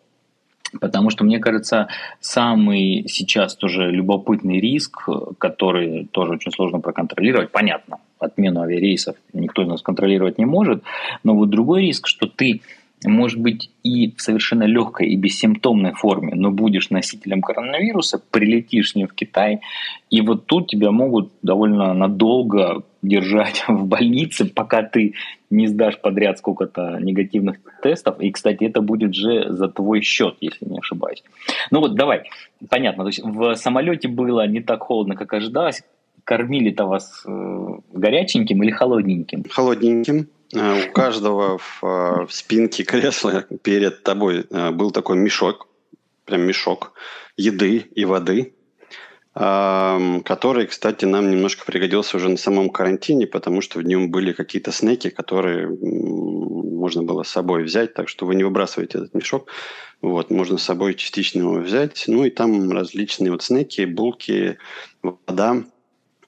[0.80, 1.88] Потому что, мне кажется,
[2.20, 5.08] самый сейчас тоже любопытный риск,
[5.38, 10.84] который тоже очень сложно проконтролировать, понятно, отмену авиарейсов никто из нас контролировать не может,
[11.24, 12.62] но вот другой риск, что ты
[13.06, 19.08] может быть и в совершенно легкой и бессимптомной форме, но будешь носителем коронавируса, прилетишь ним
[19.08, 19.60] в Китай,
[20.10, 25.14] и вот тут тебя могут довольно надолго держать в больнице, пока ты
[25.54, 28.20] не сдашь подряд сколько-то негативных тестов.
[28.20, 31.24] И, кстати, это будет же за твой счет, если не ошибаюсь.
[31.72, 32.24] Ну вот, давай,
[32.70, 33.04] понятно.
[33.04, 35.84] То есть в самолете было не так холодно, как ожидалось.
[36.24, 39.44] Кормили-то вас э, горяченьким или холодненьким?
[39.50, 40.28] Холодненьким.
[40.54, 45.68] Э, у каждого в, э, в спинке кресла перед тобой э, был такой мешок,
[46.26, 46.94] прям мешок
[47.38, 48.54] еды и воды,
[49.34, 54.72] который, кстати, нам немножко пригодился уже на самом карантине, потому что в нем были какие-то
[54.72, 59.48] снеки, которые можно было с собой взять, так что вы не выбрасываете этот мешок,
[60.02, 64.58] вот, можно с собой частично его взять, ну и там различные вот снеки, булки,
[65.02, 65.64] вода,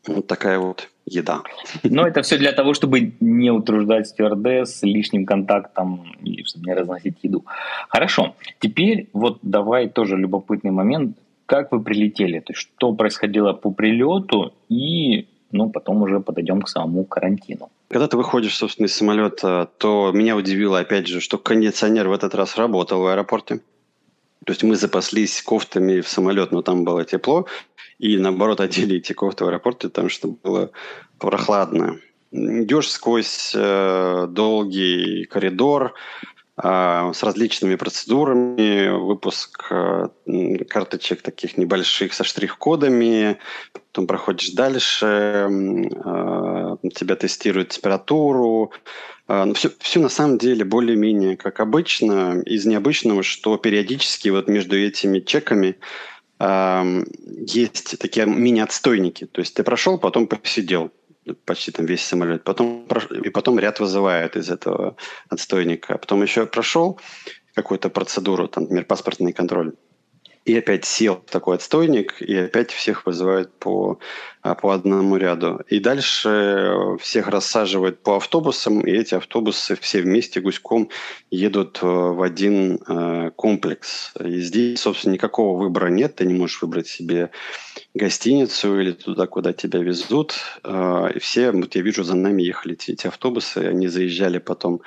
[0.08, 1.44] вот такая вот еда.
[1.84, 7.18] Но это все для того, чтобы не утруждать стюардесс лишним контактом и чтобы не разносить
[7.22, 7.46] еду.
[7.90, 8.36] Хорошо.
[8.60, 11.18] Теперь вот давай тоже любопытный момент.
[11.46, 12.40] Как вы прилетели?
[12.40, 17.72] То есть что происходило по прилету и ну, потом уже подойдем к самому карантину.
[17.88, 22.36] Когда ты выходишь, собственно, из самолета, то меня удивило, опять же, что кондиционер в этот
[22.36, 23.62] раз работал в аэропорте.
[24.46, 27.48] То есть мы запаслись кофтами в самолет, но там было тепло,
[27.98, 30.72] и наоборот одели эти кофты в аэропорте, потому что было
[31.20, 32.00] прохладно.
[32.32, 35.94] Идешь сквозь э, долгий коридор
[36.58, 40.08] с различными процедурами, выпуск э,
[40.70, 43.40] карточек таких небольших со штрих-кодами,
[43.74, 48.72] потом проходишь дальше, э, тебя тестируют температуру,
[49.28, 52.42] все, а, все на самом деле более-менее как обычно.
[52.46, 55.78] Из необычного, что периодически вот между этими чеками
[56.40, 59.26] э, есть такие мини-отстойники.
[59.26, 60.92] То есть ты прошел, потом посидел
[61.46, 62.88] почти там весь самолет, потом,
[63.24, 64.96] и потом ряд вызывает из этого
[65.30, 65.98] отстойника.
[65.98, 67.00] Потом еще прошел
[67.54, 69.74] какую-то процедуру, там, например, паспортный контроль
[70.46, 73.98] и опять сел такой отстойник, и опять всех вызывают по,
[74.44, 75.62] а, по одному ряду.
[75.70, 80.90] И дальше э, всех рассаживают по автобусам, и эти автобусы все вместе гуськом
[81.32, 84.14] едут э, в один э, комплекс.
[84.24, 86.18] И здесь, собственно, никакого выбора нет.
[86.18, 87.32] Ты не можешь выбрать себе
[87.96, 90.36] гостиницу или туда, куда тебя везут.
[90.64, 94.82] И все, вот я вижу, за нами ехали эти, эти автобусы, они заезжали потом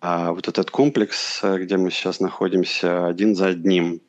[0.00, 4.00] а вот этот комплекс, где мы сейчас находимся, один за одним.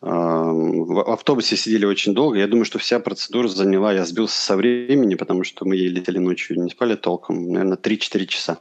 [0.00, 2.38] В автобусе сидели очень долго.
[2.38, 6.58] Я думаю, что вся процедура заняла, я сбился со времени, потому что мы летели ночью,
[6.58, 8.58] не спали толком, наверное, 3-4 часа.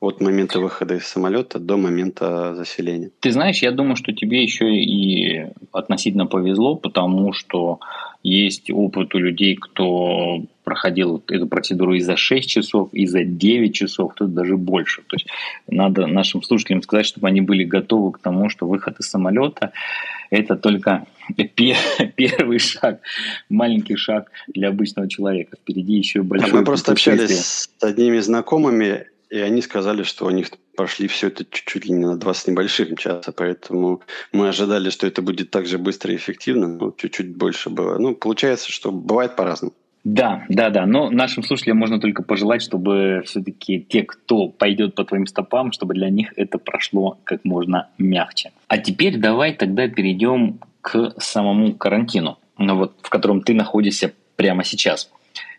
[0.00, 3.10] от момента выхода из самолета до момента заселения.
[3.20, 7.80] Ты знаешь, я думаю, что тебе еще и относительно повезло, потому что
[8.22, 13.72] есть опыт у людей, кто проходил эту процедуру и за 6 часов, и за 9
[13.72, 15.02] часов, тут даже больше.
[15.02, 15.28] То есть
[15.68, 19.72] надо нашим слушателям сказать, чтобы они были готовы к тому, что выход из самолета–
[20.30, 21.06] это только
[21.54, 23.00] первый шаг,
[23.48, 25.56] маленький шаг для обычного человека.
[25.56, 30.50] Впереди еще большой Мы просто общались с одними знакомыми, и они сказали, что у них
[30.76, 34.02] прошли все это чуть-чуть ли не на 20 небольших часа, поэтому
[34.32, 37.98] мы ожидали, что это будет так же быстро и эффективно, но чуть-чуть больше было.
[37.98, 39.72] Ну, получается, что бывает по-разному.
[40.06, 40.86] Да, да, да.
[40.86, 45.94] Но нашим слушателям можно только пожелать, чтобы все-таки те, кто пойдет по твоим стопам, чтобы
[45.94, 48.52] для них это прошло как можно мягче.
[48.68, 54.62] А теперь давай тогда перейдем к самому карантину, ну вот, в котором ты находишься прямо
[54.62, 55.10] сейчас.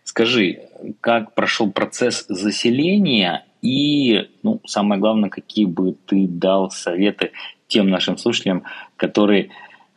[0.06, 0.62] Скажи,
[1.02, 7.34] как прошел процесс заселения и, ну, самое главное, какие бы ты дал советы
[7.68, 8.64] тем нашим слушателям,
[8.96, 9.50] которые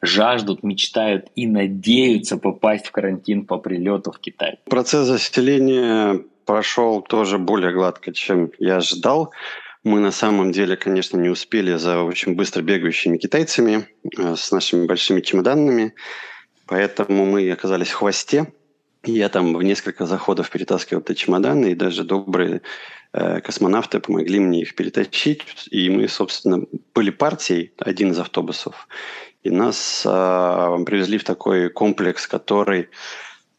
[0.02, 4.58] жаждут, мечтают и надеются попасть в карантин по прилету в Китай?
[4.64, 9.32] Процесс заселения прошел тоже более гладко, чем я ожидал.
[9.82, 13.88] Мы на самом деле, конечно, не успели за очень быстро бегающими китайцами
[14.18, 15.94] э, с нашими большими чемоданами,
[16.66, 18.52] поэтому мы оказались в хвосте.
[19.04, 22.60] Я там в несколько заходов перетаскивал эти чемоданы, и даже добрые
[23.14, 25.42] э, космонавты помогли мне их перетащить.
[25.70, 28.86] И мы, собственно, были партией, один из автобусов.
[29.42, 32.88] И нас э, привезли в такой комплекс, который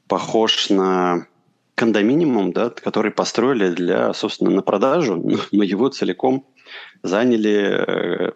[0.08, 1.28] похож на
[1.76, 5.16] кондоминиум, да, который построили для, собственно, на продажу,
[5.52, 6.46] но его целиком
[7.02, 8.32] заняли э,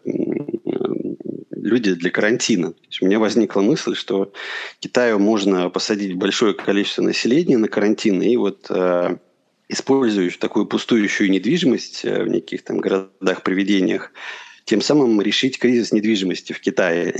[1.51, 2.73] люди для карантина.
[3.01, 4.31] у меня возникла мысль, что
[4.79, 9.17] Китаю можно посадить большое количество населения на карантин и вот э,
[9.67, 14.11] используя такую пустующую недвижимость э, в неких там городах-привидениях,
[14.65, 17.15] тем самым решить кризис недвижимости в Китае.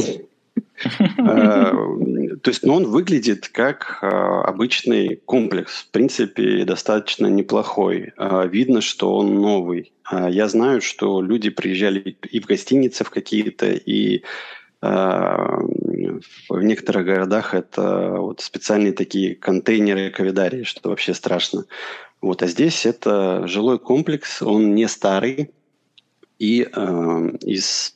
[1.19, 1.71] Э,
[2.41, 5.83] то есть, ну, он выглядит как э, обычный комплекс.
[5.83, 8.13] В принципе, достаточно неплохой.
[8.17, 9.93] Э, видно, что он новый.
[10.11, 14.21] Я знаю, что люди приезжали и в гостиницы в какие-то, и
[14.81, 21.65] в некоторых городах это вот специальные такие контейнеры ковидарии, что вообще страшно.
[22.21, 25.49] Вот, а здесь это жилой комплекс, он не старый,
[26.39, 27.95] и э, из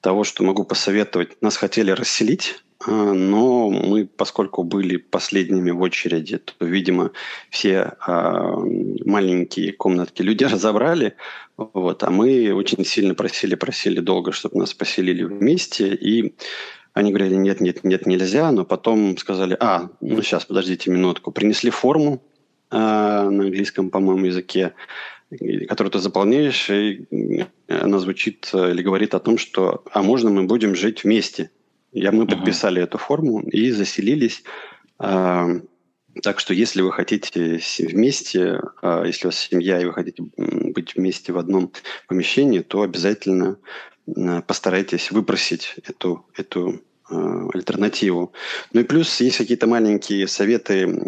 [0.00, 1.42] того, что могу посоветовать.
[1.42, 7.10] Нас хотели расселить, а, но мы, поскольку были последними в очереди, то, видимо,
[7.50, 8.56] все а,
[9.04, 11.16] маленькие комнатки люди разобрали,
[11.56, 16.34] вот, а мы очень сильно просили, просили долго, чтобы нас поселили вместе, и
[16.92, 21.70] они говорили, нет, нет, нет, нельзя, но потом сказали, а, ну сейчас, подождите минутку, принесли
[21.70, 22.22] форму
[22.70, 24.74] а, на английском, по-моему, языке,
[25.68, 27.06] которую ты заполняешь, и
[27.68, 31.50] она звучит э, или говорит о том, что «а можно мы будем жить вместе?»
[31.92, 32.84] Я, мы подписали uh-huh.
[32.84, 34.42] эту форму и заселились.
[34.98, 35.48] А,
[36.22, 41.32] так что если вы хотите вместе, если у вас семья и вы хотите быть вместе
[41.32, 41.72] в одном
[42.06, 43.58] помещении, то обязательно
[44.46, 48.32] постарайтесь выпросить эту, эту альтернативу.
[48.72, 51.00] Ну и плюс есть какие-то маленькие советы,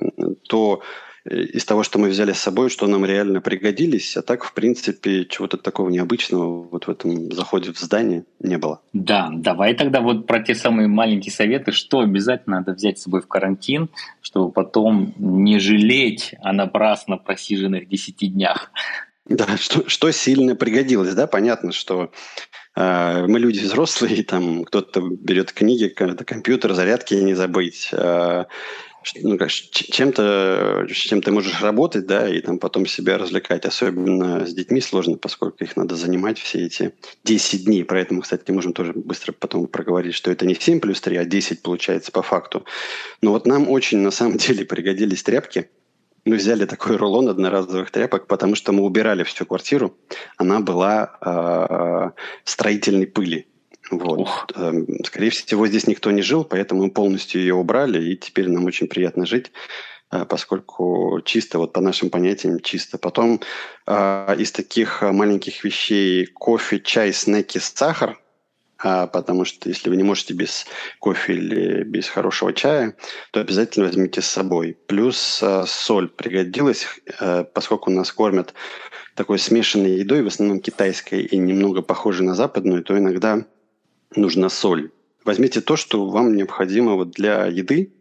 [0.48, 0.82] то
[1.28, 5.24] из того, что мы взяли с собой, что нам реально пригодились, а так, в принципе,
[5.26, 8.80] чего-то такого необычного вот в этом заходе в здание не было.
[8.92, 13.20] Да, давай тогда вот про те самые маленькие советы, что обязательно надо взять с собой
[13.20, 18.70] в карантин, чтобы потом не жалеть о напрасно просиженных 10 днях.
[19.26, 22.10] Да, что, что сильно пригодилось, да, понятно, что
[22.74, 28.46] э, мы люди взрослые, там кто-то берет книги, компьютер, зарядки не забыть, э,
[29.16, 33.64] ну, чем-то, чем ты можешь работать, да, и там потом себя развлекать.
[33.64, 36.94] Особенно с детьми сложно, поскольку их надо занимать все эти
[37.24, 37.84] 10 дней.
[37.84, 41.62] Поэтому, кстати, можем тоже быстро потом проговорить, что это не 7 плюс 3, а 10
[41.62, 42.64] получается по факту.
[43.22, 45.70] Но вот нам очень, на самом деле, пригодились тряпки.
[46.24, 49.96] Мы взяли такой рулон одноразовых тряпок, потому что мы убирали всю квартиру.
[50.36, 52.10] Она была э,
[52.44, 53.46] строительной пыли.
[53.90, 54.18] Вот.
[54.18, 54.46] Ух.
[54.54, 58.64] Эм, скорее всего, здесь никто не жил, поэтому мы полностью ее убрали, и теперь нам
[58.64, 59.50] очень приятно жить,
[60.10, 62.98] э, поскольку чисто, вот по нашим понятиям, чисто.
[62.98, 63.40] Потом
[63.86, 68.18] э, из таких маленьких вещей кофе, чай, снеки, сахар,
[68.80, 70.64] потому что если вы не можете без
[71.00, 72.94] кофе или без хорошего чая,
[73.32, 74.78] то обязательно возьмите с собой.
[74.86, 76.86] Плюс соль пригодилась,
[77.18, 78.54] а, поскольку нас кормят
[79.16, 83.44] такой смешанной едой, в основном китайской и немного похожей на западную, то иногда
[84.14, 84.90] нужна соль.
[85.24, 87.92] Возьмите то, что вам необходимо вот для еды,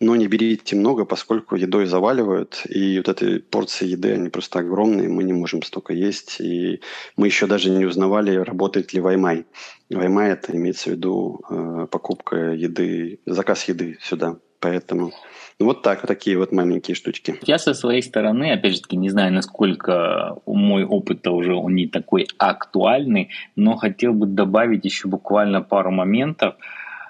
[0.00, 5.08] но не берите много, поскольку едой заваливают, и вот эти порции еды, они просто огромные,
[5.08, 6.80] мы не можем столько есть, и
[7.16, 9.46] мы еще даже не узнавали, работает ли Ваймай.
[9.90, 15.12] Ваймай– это имеется в виду э, покупка еды, заказ еды сюда, поэтому...
[15.58, 17.38] Вот так, вот такие вот маленькие штучки.
[17.42, 21.86] Я со своей стороны, опять же таки, не знаю, насколько мой опыт уже он не
[21.86, 26.54] такой актуальный, но хотел бы добавить еще буквально пару моментов.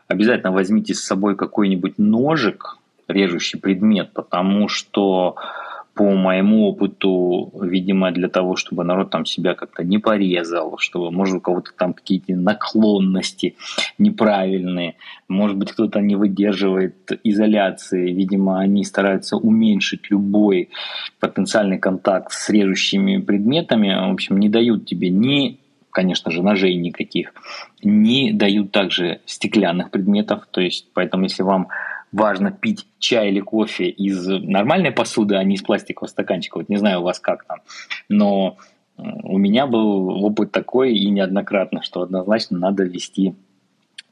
[0.09, 2.79] Обязательно возьмите с собой какой-нибудь ножик,
[3.09, 5.37] режущий предмет, потому что
[5.95, 11.37] по моему опыту, видимо, для того, чтобы народ там себя как-то не порезал, чтобы, может,
[11.37, 13.57] у кого-то там какие-то наклонности
[13.99, 14.97] неправильные,
[15.29, 20.71] может быть, кто-то не выдерживает изоляции, видимо, они стараются уменьшить любой
[21.21, 25.59] потенциальный контакт с режущими предметами, в общем, не дают тебе ни
[25.93, 27.35] конечно же, ножей никаких,
[27.83, 31.69] не дают также стеклянных предметов, то есть, поэтому если вам
[32.13, 36.59] важно пить чай или кофе из нормальной посуды, а не из пластикового стаканчика.
[36.59, 37.61] Вот не знаю у вас как там.
[38.09, 38.59] Но
[38.97, 43.35] у меня был опыт такой и неоднократно, что однозначно надо вести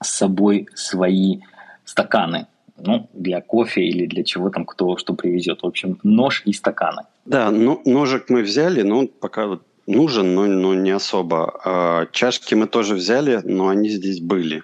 [0.02, 1.40] с собой свои
[1.84, 2.46] стаканы.
[2.82, 5.62] Ну, для кофе или для чего там кто что привезет.
[5.62, 7.02] В общем, нож и стаканы.
[7.26, 11.60] Да, ну, ножик мы взяли, но он пока нужен, но, но не особо.
[11.62, 14.62] А, чашки мы тоже взяли, но они здесь были.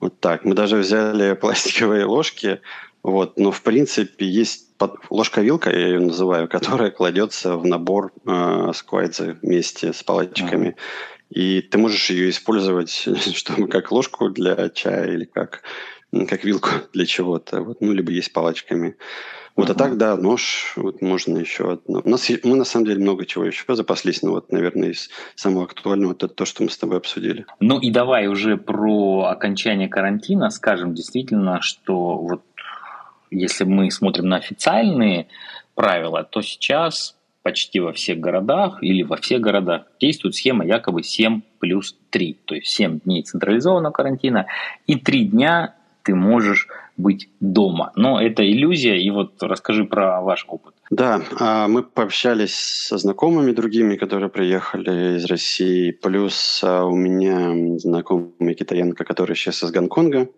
[0.00, 0.44] Вот так.
[0.44, 2.60] Мы даже взяли пластиковые ложки,
[3.02, 4.68] вот, но в принципе есть
[5.10, 10.68] ложка-вилка, я ее называю, которая кладется в набор э, сквайдзы вместе с палочками.
[10.68, 11.10] Mm-hmm.
[11.30, 12.90] И ты можешь ее использовать
[13.36, 15.62] чтобы как ложку для чая или как,
[16.28, 17.62] как вилку для чего-то.
[17.62, 18.96] Вот, ну, либо есть палочками.
[19.56, 19.72] Вот, uh-huh.
[19.72, 22.02] а так, да, нож, вот можно еще одно.
[22.04, 25.64] У нас, мы, на самом деле, много чего еще запаслись, но вот, наверное, из самого
[25.64, 27.46] актуального это то, что мы с тобой обсудили.
[27.58, 32.42] Ну и давай уже про окончание карантина скажем действительно, что вот
[33.30, 35.28] если мы смотрим на официальные
[35.74, 41.40] правила, то сейчас почти во всех городах или во всех городах действует схема якобы 7
[41.58, 42.38] плюс 3.
[42.44, 44.46] То есть 7 дней централизованного карантина
[44.86, 47.92] и 3 дня ты можешь быть дома.
[47.96, 50.74] Но это иллюзия, и вот расскажи про ваш опыт.
[50.90, 55.92] Да, а, мы пообщались со знакомыми другими, которые приехали из России.
[55.92, 60.28] Плюс а, у меня знакомая китаянка, которая сейчас из Гонконга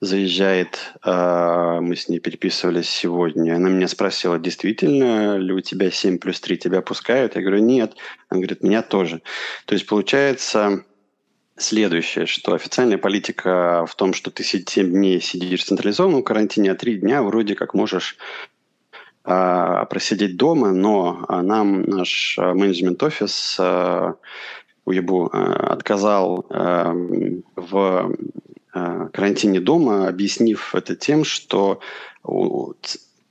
[0.00, 0.94] заезжает.
[1.02, 3.56] А, мы с ней переписывались сегодня.
[3.56, 7.34] Она меня спросила, действительно ли у тебя 7 плюс 3 тебя пускают?
[7.34, 7.94] Я говорю, нет.
[8.28, 9.22] Она говорит, меня тоже.
[9.64, 10.84] То есть, получается,
[11.56, 16.74] следующее, что официальная политика в том, что ты 7 дней сидишь в централизованном карантине, а
[16.74, 18.16] 3 дня вроде как можешь
[19.24, 24.14] а, просидеть дома, но а, нам наш а, менеджмент-офис а,
[24.84, 26.92] УЕБУ а, отказал а,
[27.56, 28.16] в
[28.72, 31.80] а, карантине дома, объяснив это тем, что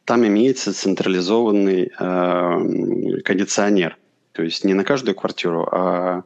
[0.06, 3.98] там имеется централизованный э, кондиционер.
[4.36, 6.24] То есть не на каждую квартиру, а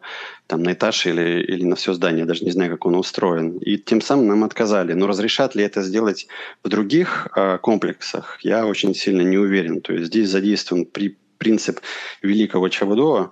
[0.47, 2.25] там на этаж или, или на все здание.
[2.25, 3.57] Даже не знаю, как он устроен.
[3.59, 4.93] И тем самым нам отказали.
[4.93, 6.27] Но разрешат ли это сделать
[6.63, 9.81] в других э, комплексах, я очень сильно не уверен.
[9.81, 11.81] То есть здесь задействован при, принцип
[12.23, 13.31] великого Чавудова,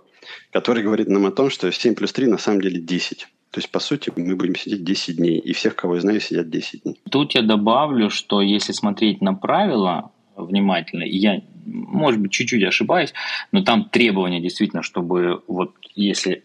[0.52, 3.28] который говорит нам о том, что 7 плюс 3 на самом деле 10.
[3.50, 5.40] То есть, по сути, мы будем сидеть 10 дней.
[5.40, 7.02] И всех, кого я знаю, сидят 10 дней.
[7.10, 13.14] Тут я добавлю, что если смотреть на правила внимательно, и я может быть, чуть-чуть ошибаюсь,
[13.52, 16.44] но там требования действительно, чтобы вот если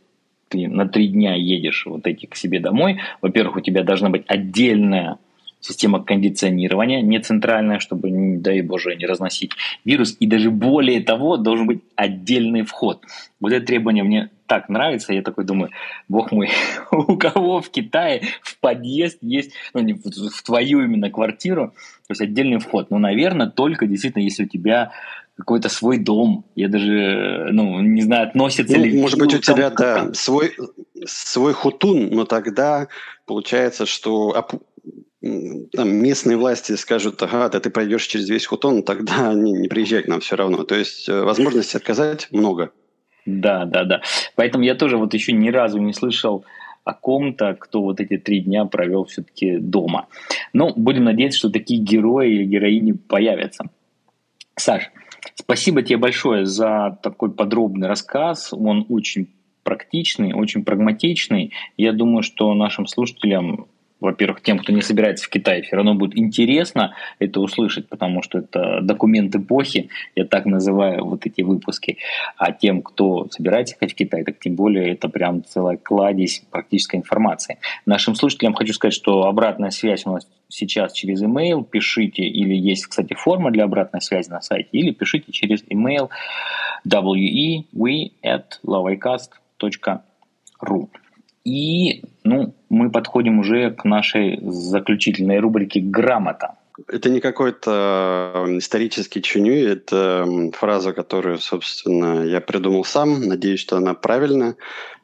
[0.49, 4.25] ты на три дня едешь вот эти к себе домой, во-первых, у тебя должна быть
[4.27, 5.19] отдельная
[5.63, 9.53] система кондиционирования, не центральная, чтобы, дай боже, не разносить
[9.85, 10.17] вирус.
[10.21, 13.03] И даже более того, должен быть отдельный вход.
[13.41, 15.71] Вот это требование мне так нравится, я такой думаю,
[16.09, 16.51] бог мой,
[16.91, 22.11] у кого в Китае в подъезд есть, ну, не в, в твою именно квартиру, то
[22.11, 22.91] есть отдельный вход.
[22.91, 24.93] Ну, наверное, только действительно, если у тебя
[25.43, 26.45] какой-то свой дом.
[26.55, 29.01] Я даже, ну, не знаю, относится ну, ли...
[29.01, 30.53] Может быть, у тебя, да, свой,
[31.05, 32.87] свой хутун, но тогда
[33.27, 34.47] получается, что
[35.21, 40.05] там местные власти скажут, ага, да ты пройдешь через весь хутон, тогда не, не приезжай
[40.05, 40.63] к нам все равно.
[40.63, 42.71] То есть э, возможности отказать много.
[43.27, 44.01] Да, да, да.
[44.37, 46.45] Поэтому я тоже вот еще ни разу не слышал
[46.85, 50.07] о ком-то, кто вот эти три дня провел все-таки дома.
[50.53, 53.65] Но будем надеяться, что такие герои или героини появятся.
[54.55, 54.91] Саш,
[55.35, 58.53] спасибо тебе большое за такой подробный рассказ.
[58.53, 59.29] Он очень
[59.63, 61.53] практичный, очень прагматичный.
[61.77, 63.67] Я думаю, что нашим слушателям
[64.03, 68.39] во-первых, тем, кто не собирается в Китае, все равно будет интересно это услышать, потому что
[68.39, 71.99] это документ эпохи, я так называю вот эти выпуски.
[72.37, 76.97] А тем, кто собирается ехать в Китай, так тем более это прям целая кладезь практической
[76.97, 77.59] информации.
[77.87, 82.87] Нашим слушателям хочу сказать, что обратная связь у нас сейчас через email, пишите, или есть,
[82.87, 86.11] кстати, форма для обратной связи на сайте, или пишите через email
[87.73, 88.59] we at
[90.61, 90.89] ru.
[91.45, 96.57] И ну, мы подходим уже к нашей заключительной рубрике «Грамота».
[96.89, 103.27] Это не какой-то исторический чуню, это фраза, которую, собственно, я придумал сам.
[103.27, 104.57] Надеюсь, что она правильная.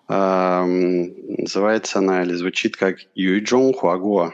[0.09, 4.33] Называется она или звучит как «Юйчжоу Хуагуа».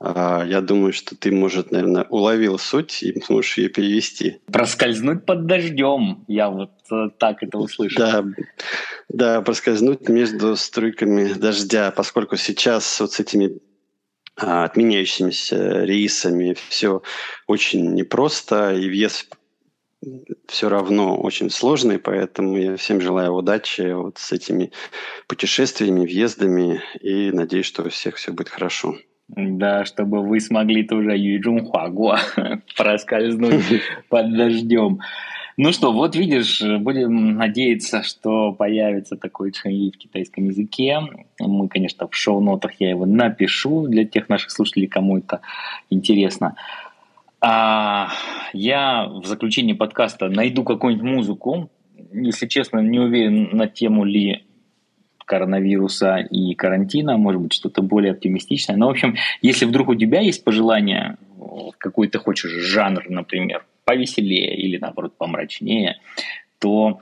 [0.00, 4.40] А, я думаю, что ты, может, наверное, уловил суть и сможешь ее перевести.
[4.46, 6.24] Проскользнуть под дождем.
[6.28, 7.98] Я вот э, так это услышал.
[7.98, 8.24] Да,
[9.08, 13.58] да, проскользнуть между струйками дождя, поскольку сейчас вот с этими
[14.36, 17.02] а, отменяющимися рейсами все
[17.48, 19.26] очень непросто, и вес
[20.46, 24.70] все равно очень сложный, поэтому я всем желаю удачи вот с этими
[25.26, 28.96] путешествиями, въездами, и надеюсь, что у всех все будет хорошо.
[29.28, 32.18] Да, чтобы вы смогли тоже Юйджун Хуагуа
[32.76, 35.00] проскользнуть под дождем.
[35.58, 41.00] Ну что, вот видишь, будем надеяться, что появится такой чханьи в китайском языке.
[41.40, 45.40] Мы, конечно, в шоу-нотах я его напишу для тех наших слушателей, кому это
[45.90, 46.54] интересно.
[47.40, 48.10] А
[48.52, 51.70] я в заключении подкаста найду какую-нибудь музыку.
[52.12, 54.44] Если честно, не уверен на тему ли
[55.28, 58.76] коронавируса и карантина, может быть, что-то более оптимистичное.
[58.76, 61.16] Но, в общем, если вдруг у тебя есть пожелание,
[61.76, 66.00] какой ты хочешь жанр, например, повеселее или, наоборот, помрачнее,
[66.58, 67.00] то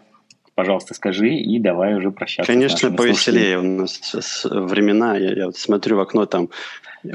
[0.57, 2.51] пожалуйста, скажи и давай уже прощаться.
[2.51, 3.59] Конечно, повеселее.
[3.59, 6.49] У нас сейчас времена, я, я вот смотрю в окно, там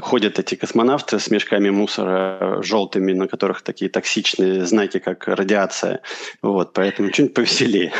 [0.00, 6.00] ходят эти космонавты с мешками мусора желтыми, на которых такие токсичные знаки, как радиация.
[6.40, 7.92] Вот, поэтому что-нибудь повеселее.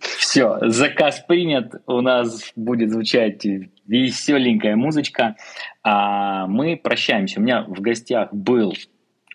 [0.00, 1.74] Все, заказ принят.
[1.86, 3.46] У нас будет звучать
[3.86, 5.36] веселенькая музычка.
[5.84, 7.38] А мы прощаемся.
[7.38, 8.74] У меня в гостях был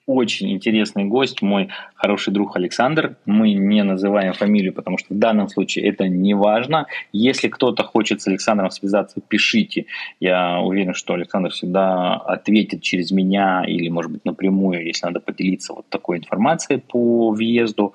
[0.06, 3.18] очень интересный гость, мой хороший друг Александр.
[3.26, 6.88] Мы не называем фамилию, потому что в данном случае это не важно.
[7.12, 9.86] Если кто-то хочет с Александром связаться, пишите.
[10.20, 15.74] Я уверен, что Александр всегда ответит через меня или, может быть, напрямую, если надо поделиться
[15.74, 17.94] вот такой информацией по въезду.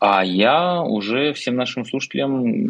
[0.00, 2.68] А я уже всем нашим слушателям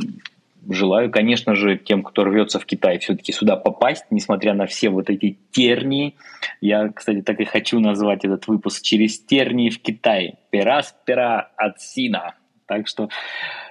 [0.68, 5.08] Желаю, конечно же, тем, кто рвется в Китай, все-таки сюда попасть, несмотря на все вот
[5.08, 6.16] эти тернии.
[6.60, 10.34] Я, кстати, так и хочу назвать этот выпуск «Через тернии в Китай».
[10.50, 12.34] Пераспера от Сина.
[12.66, 13.08] Так что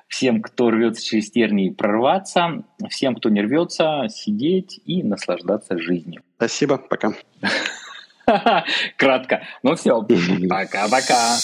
[0.07, 2.63] всем, кто рвется через тернии, прорваться.
[2.89, 6.23] Всем, кто не рвется, сидеть и наслаждаться жизнью.
[6.35, 7.13] Спасибо, пока.
[8.97, 9.43] Кратко.
[9.63, 10.01] Ну все,
[10.49, 11.37] пока-пока.